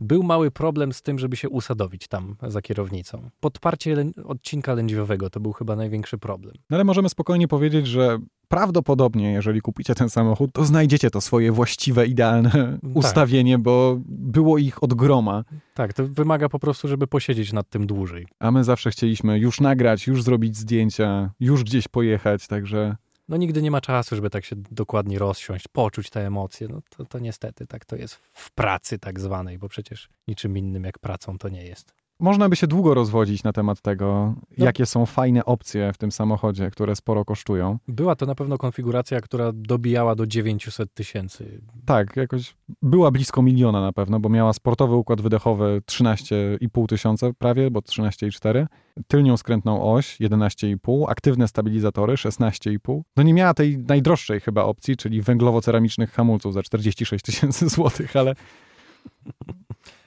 był 0.00 0.22
mały 0.22 0.50
problem 0.50 0.92
z 0.92 1.02
tym, 1.02 1.18
żeby 1.18 1.36
się 1.36 1.48
usadowić 1.48 2.08
tam 2.08 2.36
za 2.48 2.62
kierownicą. 2.62 3.30
Podparcie 3.40 3.96
odcinka 4.24 4.74
lędźwiowego 4.74 5.30
to 5.30 5.40
był 5.40 5.52
chyba 5.52 5.76
największy 5.76 6.18
problem. 6.18 6.54
No 6.70 6.76
ale 6.76 6.84
możemy 6.84 7.08
spokojnie 7.08 7.48
powiedzieć, 7.48 7.86
że 7.86 8.18
prawdopodobnie, 8.48 9.32
jeżeli 9.32 9.60
kupicie 9.60 9.94
ten 9.94 10.10
samochód, 10.10 10.52
to 10.52 10.64
znajdziecie 10.64 11.10
to 11.10 11.20
swoje 11.20 11.52
właściwe, 11.52 12.06
idealne 12.06 12.78
ustawienie, 12.94 13.58
bo 13.58 13.98
było 14.08 14.58
ich 14.58 14.82
od 14.82 14.94
groma. 14.94 15.44
Tak, 15.74 15.92
to 15.92 16.06
wymaga 16.06 16.48
po 16.48 16.58
prostu, 16.58 16.88
żeby 16.88 17.06
posiedzieć 17.06 17.52
nad 17.52 17.68
tym 17.68 17.86
dłużej. 17.86 18.26
A 18.38 18.50
my 18.50 18.64
zawsze 18.64 18.90
chcieliśmy 18.90 19.38
już 19.38 19.60
nagrać, 19.60 20.06
już 20.06 20.22
zrobić 20.22 20.56
zdjęcia, 20.56 21.30
już 21.40 21.64
gdzieś 21.64 21.88
pojechać, 21.88 22.46
także 22.46 22.96
No 23.28 23.36
nigdy 23.36 23.62
nie 23.62 23.70
ma 23.70 23.80
czasu, 23.80 24.16
żeby 24.16 24.30
tak 24.30 24.44
się 24.44 24.56
dokładnie 24.56 25.18
rozsiąść, 25.18 25.68
poczuć 25.68 26.10
te 26.10 26.26
emocje. 26.26 26.68
No 26.68 26.80
to, 26.90 27.04
to 27.04 27.18
niestety 27.18 27.66
tak 27.66 27.84
to 27.84 27.96
jest 27.96 28.14
w 28.14 28.50
pracy 28.50 28.98
tak 28.98 29.20
zwanej, 29.20 29.58
bo 29.58 29.68
przecież 29.68 30.08
niczym 30.28 30.58
innym 30.58 30.84
jak 30.84 30.98
pracą 30.98 31.38
to 31.38 31.48
nie 31.48 31.64
jest. 31.64 31.94
Można 32.20 32.48
by 32.48 32.56
się 32.56 32.66
długo 32.66 32.94
rozwodzić 32.94 33.44
na 33.44 33.52
temat 33.52 33.80
tego, 33.80 34.34
No. 34.58 34.64
jakie 34.64 34.86
są 34.86 35.06
fajne 35.06 35.44
opcje 35.44 35.92
w 35.92 35.98
tym 35.98 36.12
samochodzie, 36.12 36.70
które 36.70 36.96
sporo 36.96 37.24
kosztują. 37.24 37.78
Była 37.88 38.16
to 38.16 38.26
na 38.26 38.34
pewno 38.34 38.58
konfiguracja, 38.58 39.20
która 39.20 39.50
dobijała 39.54 40.14
do 40.14 40.26
900 40.26 40.94
tysięcy. 40.94 41.60
Tak, 41.86 42.16
jakoś 42.16 42.54
była 42.82 43.10
blisko 43.10 43.42
miliona 43.42 43.80
na 43.80 43.92
pewno, 43.92 44.20
bo 44.20 44.28
miała 44.28 44.52
sportowy 44.52 44.94
układ 44.94 45.20
wydechowy 45.20 45.82
13,5 45.86 46.86
tysiąca 46.88 47.26
prawie, 47.38 47.70
bo 47.70 47.80
13,4, 47.80 48.66
tylnią 49.08 49.36
skrętną 49.36 49.92
oś 49.92 50.20
11,5, 50.20 51.04
aktywne 51.08 51.48
stabilizatory 51.48 52.14
16,5. 52.14 53.00
No 53.16 53.22
nie 53.22 53.34
miała 53.34 53.54
tej 53.54 53.78
najdroższej 53.78 54.40
chyba 54.40 54.64
opcji, 54.64 54.96
czyli 54.96 55.22
węglowo-ceramicznych 55.22 56.10
hamulców 56.12 56.54
za 56.54 56.62
46 56.62 57.24
tysięcy 57.24 57.68
złotych, 57.68 58.16
ale 58.16 58.34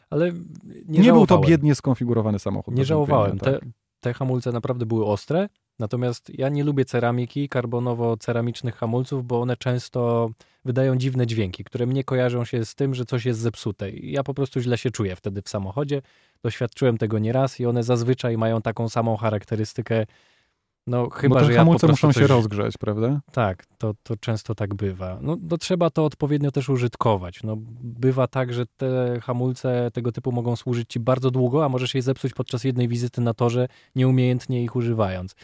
Ale 0.10 0.32
nie, 0.88 1.00
nie, 1.02 1.14
był 1.14 1.28
to 1.28 1.40
biednie 1.40 1.76
skonfigurowany 1.76 2.40
samochód. 2.40 2.76
Nie 2.76 2.86
żałowałem. 2.86 3.30
wątpienia, 3.32 3.54
Te, 3.54 3.60
tak. 3.60 3.70
te 4.00 4.14
hamulce 4.14 4.52
naprawdę 4.52 4.86
były 4.86 5.06
ostre, 5.06 5.50
natomiast 5.80 6.32
ja 6.38 6.50
nie 6.50 6.64
lubię 6.64 6.86
ceramiki, 6.86 7.50
karbonowo-ceramicznych 7.50 8.76
hamulców, 8.76 9.26
bo 9.26 9.42
one 9.42 9.58
często 9.58 10.30
wydają 10.66 10.96
dziwne 10.96 11.28
dźwięki, 11.28 11.64
które 11.64 11.86
mnie 11.86 12.04
kojarzą 12.04 12.46
się 12.46 12.66
z 12.66 12.76
tym, 12.76 12.96
że 12.96 13.06
coś 13.06 13.26
jest 13.26 13.40
zepsute. 13.40 13.90
Ja 13.92 14.24
po 14.24 14.34
prostu 14.34 14.60
źle 14.60 14.78
się 14.78 14.92
czuję 14.92 15.16
wtedy 15.16 15.42
w 15.42 15.50
samochodzie. 15.50 16.02
Doświadczyłem 16.44 16.98
tego 16.98 17.20
nieraz 17.20 17.60
i 17.60 17.66
one 17.66 17.84
zazwyczaj 17.84 18.38
mają 18.38 18.62
taką 18.62 18.90
samą 18.90 19.18
charakterystykę. 19.18 20.06
No 20.88 21.10
chyba, 21.10 21.36
Bo 21.36 21.40
te 21.40 21.46
że 21.46 21.54
ja 21.54 21.60
hamulce 21.60 21.88
muszą 21.88 22.08
coś... 22.14 22.16
się 22.16 22.28
rozgrzeć, 22.28 22.78
prawda? 22.78 23.22
Tak, 23.32 23.66
to, 23.78 23.94
to 24.04 24.16
często 24.16 24.56
tak 24.56 24.76
bywa. 24.76 25.18
No, 25.22 25.38
no 25.42 25.58
trzeba 25.58 25.90
to 25.90 26.06
odpowiednio 26.06 26.52
też 26.52 26.70
użytkować. 26.70 27.44
No, 27.44 27.56
bywa 27.82 28.28
tak, 28.28 28.54
że 28.54 28.66
te 28.66 29.20
hamulce 29.22 29.92
tego 29.94 30.12
typu 30.12 30.32
mogą 30.32 30.56
służyć 30.56 30.90
ci 30.90 31.00
bardzo 31.00 31.32
długo, 31.32 31.66
a 31.66 31.70
możesz 31.70 31.96
je 31.96 32.02
zepsuć 32.02 32.34
podczas 32.34 32.64
jednej 32.64 32.88
wizyty 32.88 33.22
na 33.22 33.34
torze, 33.34 33.68
nieumiejętnie 33.96 34.64
ich 34.64 34.76
używając. 34.76 35.36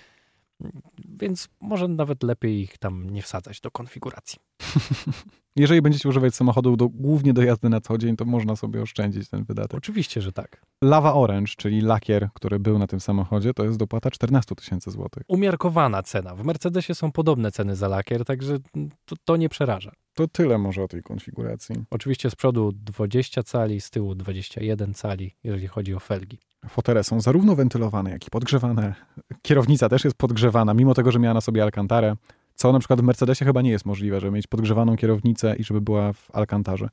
Więc 1.19 1.49
może 1.61 1.87
nawet 1.87 2.23
lepiej 2.23 2.61
ich 2.61 2.77
tam 2.77 3.09
nie 3.09 3.21
wsadzać 3.21 3.61
do 3.61 3.71
konfiguracji. 3.71 4.39
Jeżeli 5.55 5.81
będziecie 5.81 6.09
używać 6.09 6.35
samochodu 6.35 6.77
do, 6.77 6.89
głównie 6.89 7.33
do 7.33 7.41
jazdy 7.43 7.69
na 7.69 7.81
co 7.81 7.97
dzień, 7.97 8.15
to 8.15 8.25
można 8.25 8.55
sobie 8.55 8.81
oszczędzić 8.81 9.29
ten 9.29 9.43
wydatek. 9.43 9.77
Oczywiście, 9.77 10.21
że 10.21 10.31
tak. 10.31 10.65
Lava 10.83 11.13
Orange, 11.13 11.53
czyli 11.57 11.81
lakier, 11.81 12.29
który 12.33 12.59
był 12.59 12.79
na 12.79 12.87
tym 12.87 12.99
samochodzie, 12.99 13.53
to 13.53 13.63
jest 13.63 13.77
dopłata 13.77 14.11
14 14.11 14.55
tysięcy 14.55 14.91
złotych. 14.91 15.23
Umiarkowana 15.27 16.03
cena. 16.03 16.35
W 16.35 16.43
Mercedesie 16.43 16.95
są 16.95 17.11
podobne 17.11 17.51
ceny 17.51 17.75
za 17.75 17.87
lakier, 17.87 18.25
także 18.25 18.57
to, 19.05 19.15
to 19.25 19.37
nie 19.37 19.49
przeraża. 19.49 19.91
To 20.13 20.27
tyle 20.27 20.57
może 20.57 20.83
o 20.83 20.87
tej 20.87 21.03
konfiguracji. 21.03 21.75
Oczywiście 21.89 22.29
z 22.29 22.35
przodu 22.35 22.71
20 22.71 23.43
cali, 23.43 23.81
z 23.81 23.89
tyłu 23.89 24.15
21 24.15 24.93
cali, 24.93 25.35
jeżeli 25.43 25.67
chodzi 25.67 25.93
o 25.93 25.99
felgi. 25.99 26.39
Fotele 26.69 27.03
są 27.03 27.21
zarówno 27.21 27.55
wentylowane, 27.55 28.09
jak 28.11 28.27
i 28.27 28.29
podgrzewane. 28.29 28.95
Kierownica 29.41 29.89
też 29.89 30.03
jest 30.03 30.17
podgrzewana, 30.17 30.73
mimo 30.73 30.93
tego, 30.93 31.11
że 31.11 31.19
miała 31.19 31.33
na 31.33 31.41
sobie 31.41 31.63
alkantarę, 31.63 32.15
co 32.55 32.71
na 32.71 32.79
przykład 32.79 33.01
w 33.01 33.03
Mercedesie 33.03 33.45
chyba 33.45 33.61
nie 33.61 33.69
jest 33.69 33.85
możliwe, 33.85 34.19
żeby 34.19 34.31
mieć 34.31 34.47
podgrzewaną 34.47 34.95
kierownicę 34.95 35.55
i 35.55 35.63
żeby 35.63 35.81
była 35.81 36.13
w 36.13 36.35
alkantarze. 36.35 36.89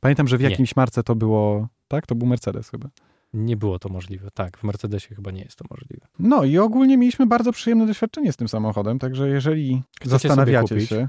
Pamiętam, 0.00 0.28
że 0.28 0.38
w 0.38 0.40
Nie. 0.40 0.50
jakimś 0.50 0.76
marce 0.76 1.02
to 1.02 1.14
było, 1.14 1.68
tak? 1.88 2.06
To 2.06 2.14
był 2.14 2.26
Mercedes 2.28 2.70
chyba. 2.70 2.88
Nie 3.34 3.56
było 3.56 3.78
to 3.78 3.88
możliwe. 3.88 4.28
Tak, 4.34 4.58
w 4.58 4.64
Mercedesie 4.64 5.14
chyba 5.14 5.30
nie 5.30 5.42
jest 5.42 5.56
to 5.56 5.64
możliwe. 5.70 6.06
No 6.18 6.44
i 6.44 6.58
ogólnie 6.58 6.96
mieliśmy 6.98 7.26
bardzo 7.26 7.52
przyjemne 7.52 7.86
doświadczenie 7.86 8.32
z 8.32 8.36
tym 8.36 8.48
samochodem, 8.48 8.98
także 8.98 9.28
jeżeli 9.28 9.82
Chcecie 9.96 10.10
zastanawiacie 10.10 10.74
kupić? 10.74 10.88
się, 10.88 11.08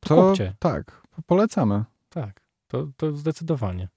To 0.00 0.08
to 0.16 0.28
kupcie. 0.28 0.52
tak, 0.58 1.02
polecamy. 1.26 1.84
Tak, 2.08 2.40
to, 2.68 2.86
to 2.96 3.12
zdecydowanie. 3.12 3.88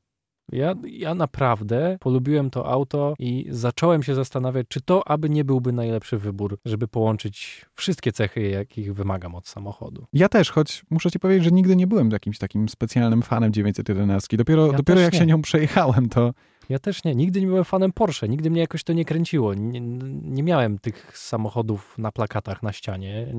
Ja, 0.52 0.76
ja 0.84 1.16
naprawdę 1.16 1.98
polubiłem 2.00 2.50
to 2.50 2.66
auto 2.72 3.14
i 3.20 3.46
zacząłem 3.50 4.04
się 4.04 4.16
zastanawiać, 4.16 4.68
czy 4.70 4.82
to 4.82 5.08
aby 5.08 5.30
nie 5.30 5.46
byłby 5.46 5.72
najlepszy 5.72 6.18
wybór, 6.18 6.58
żeby 6.66 6.88
połączyć 6.88 7.66
wszystkie 7.76 8.12
cechy, 8.12 8.42
jakich 8.50 8.94
wymagam 8.94 9.36
od 9.36 9.48
samochodu. 9.48 10.06
Ja 10.14 10.30
też, 10.30 10.52
choć 10.52 10.86
muszę 10.90 11.12
ci 11.12 11.20
powiedzieć, 11.20 11.44
że 11.44 11.52
nigdy 11.52 11.76
nie 11.76 11.88
byłem 11.88 12.10
jakimś 12.12 12.38
takim 12.38 12.70
specjalnym 12.70 13.22
fanem 13.22 13.54
911. 13.54 14.38
Dopiero, 14.38 14.68
Ja 14.68 14.74
dopiero 14.78 15.00
jak 15.00 15.14
nie. 15.14 15.20
się 15.20 15.26
nią 15.26 15.42
przejechałem, 15.42 16.10
to 16.10 16.34
Ja 16.72 16.80
też 16.80 17.04
nie, 17.04 17.16
nigdy 17.16 17.42
nie 17.42 17.48
byłem 17.48 17.64
fanem 17.64 17.92
Porsche, 17.92 18.30
nigdy 18.30 18.50
mnie 18.50 18.62
jakoś 18.62 18.84
to 18.84 18.94
nie 18.94 19.06
kręciło. 19.06 19.54
Nie, 19.54 19.82
nie 20.24 20.44
miałem 20.44 20.80
tych 20.80 21.18
samochodów 21.18 21.98
na 21.98 22.12
plakatach 22.12 22.64
na 22.64 22.72
ścianie, 22.74 23.34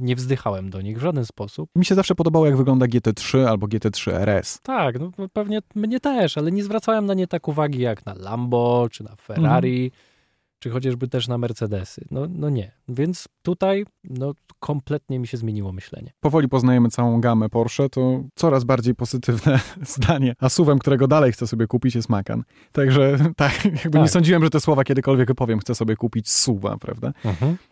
nie 0.00 0.16
wzdychałem 0.16 0.70
do 0.70 0.80
nich 0.80 0.98
w 0.98 1.00
żaden 1.00 1.26
sposób. 1.26 1.70
mi 1.76 1.84
się 1.84 1.94
zawsze 1.94 2.14
podobało, 2.14 2.46
jak 2.46 2.56
wygląda 2.56 2.86
GT3 2.86 3.44
albo 3.44 3.66
GT3 3.66 4.12
RS. 4.12 4.60
Tak, 4.62 5.00
no 5.00 5.10
pewnie 5.32 5.58
mnie 5.74 6.00
też, 6.00 6.38
ale 6.38 6.52
nie 6.52 6.64
zwracałem 6.64 7.06
na 7.06 7.14
nie 7.14 7.26
tak 7.26 7.48
uwagi 7.48 7.80
jak 7.80 8.06
na 8.06 8.14
Lambo, 8.14 8.88
czy 8.90 9.04
na 9.04 9.16
Ferrari, 9.16 9.90
czy 10.58 10.70
chociażby 10.70 11.08
też 11.08 11.28
na 11.28 11.38
Mercedesy. 11.38 12.04
No, 12.10 12.26
no 12.30 12.50
nie. 12.50 12.72
Więc 12.88 13.28
tutaj 13.42 13.84
no, 14.04 14.32
kompletnie 14.60 15.18
mi 15.18 15.26
się 15.26 15.36
zmieniło 15.36 15.72
myślenie. 15.72 16.12
Powoli 16.20 16.48
poznajemy 16.48 16.88
całą 16.88 17.20
gamę 17.20 17.48
Porsche, 17.48 17.88
to 17.88 18.22
coraz 18.34 18.64
bardziej 18.64 18.94
pozytywne 18.94 19.60
zdanie. 19.96 20.34
A 20.38 20.48
suwem, 20.48 20.78
którego 20.78 21.08
dalej 21.08 21.32
chcę 21.32 21.46
sobie 21.46 21.66
kupić, 21.66 21.94
jest 21.94 22.08
Macan. 22.08 22.42
Także 22.72 23.18
tak, 23.36 23.64
jakby 23.64 23.98
nie 23.98 24.04
Tak. 24.04 24.10
sądziłem, 24.10 24.44
że 24.44 24.50
te 24.50 24.60
słowa 24.60 24.84
kiedykolwiek 24.84 25.28
wypowiem, 25.28 25.58
chcę 25.58 25.74
sobie 25.74 25.96
kupić 25.96 26.30
suwa, 26.30 26.76
prawda? 26.76 27.12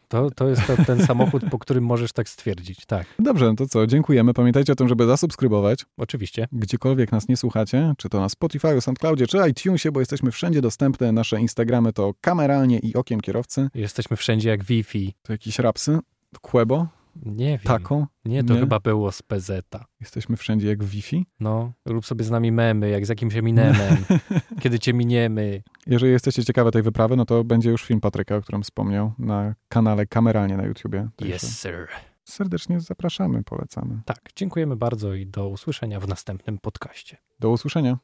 To, 0.09 0.31
to 0.31 0.49
jest 0.49 0.67
to, 0.67 0.85
ten 0.85 1.07
samochód, 1.07 1.43
po 1.51 1.59
którym 1.59 1.85
możesz 1.85 2.13
tak 2.13 2.29
stwierdzić. 2.29 2.87
Tak, 2.87 3.07
Dobrze, 3.19 3.47
no 3.47 3.55
to 3.55 3.67
co, 3.67 3.87
dziękujemy. 3.87 4.35
Pamiętajcie 4.35 4.73
o 4.73 4.77
tym, 4.77 4.89
żeby 4.89 5.07
zasubskrybować, 5.07 5.85
oczywiście. 5.97 6.49
gdziekolwiek 6.53 7.13
nas 7.13 7.29
nie 7.29 7.37
słuchacie, 7.37 7.95
czy 7.99 8.09
to 8.09 8.21
na 8.21 8.29
Spotify, 8.29 8.81
SoundCloudzie, 8.81 9.27
czy 9.27 9.39
iTunesie, 9.51 9.93
bo 9.93 10.01
jesteśmy 10.01 10.31
wszędzie 10.31 10.61
dostępne. 10.61 11.13
Nasze 11.13 11.41
Instagramy 11.41 11.93
to 11.93 12.15
kameralnie 12.21 12.79
i 12.79 12.95
okiem 12.95 13.21
kierowcy. 13.21 13.69
Jesteśmy 13.75 14.17
wszędzie 14.17 14.49
jak 14.49 14.65
Wi-Fi. 14.65 15.15
To 15.23 15.33
jakieś 15.33 15.59
rapsy, 15.59 15.99
Quebo, 16.41 16.87
Nie 17.25 17.49
wiem. 17.49 17.59
Taco. 17.65 18.07
Nie, 18.25 18.45
to 18.45 18.55
Nie? 18.55 18.61
chyba 18.61 18.81
było 18.81 19.13
z 19.13 19.23
PZ-a. 19.23 19.85
Jesteśmy 20.01 20.37
wszędzie 20.37 20.69
jak 20.69 20.85
Wi-Fi. 20.85 21.27
No, 21.41 21.73
rób 21.85 22.07
sobie 22.07 22.25
z 22.25 22.31
nami 22.31 22.53
memy, 22.53 22.91
jak 22.91 23.07
z 23.07 23.09
jakimś 23.09 23.37
Eminemem, 23.37 23.97
kiedy 24.61 24.79
cię 24.79 24.93
miniemy. 24.93 25.63
Jeżeli 25.87 26.13
jesteście 26.13 26.45
ciekawe 26.45 26.71
tej 26.71 26.83
wyprawy, 26.83 27.17
no 27.17 27.25
to 27.25 27.45
będzie 27.45 27.71
już 27.71 27.85
film 27.85 28.01
Patryka, 28.01 28.37
o 28.37 28.43
którym 28.43 28.63
wspomniał, 28.63 29.13
na 29.19 29.55
kanale 29.69 30.07
kameralnie 30.07 30.57
na 30.57 30.65
YouTubie. 30.65 31.09
Yes, 31.23 31.61
sir. 31.61 31.89
Serdecznie 32.25 32.81
zapraszamy, 32.81 33.43
polecamy. 33.43 34.01
Tak, 34.05 34.19
dziękujemy 34.37 34.77
bardzo 34.77 35.15
i 35.15 35.27
do 35.27 35.49
usłyszenia 35.49 36.01
w 36.01 36.09
następnym 36.09 36.59
podcaście. 36.59 37.17
Do 37.41 37.51
usłyszenia. 37.51 37.95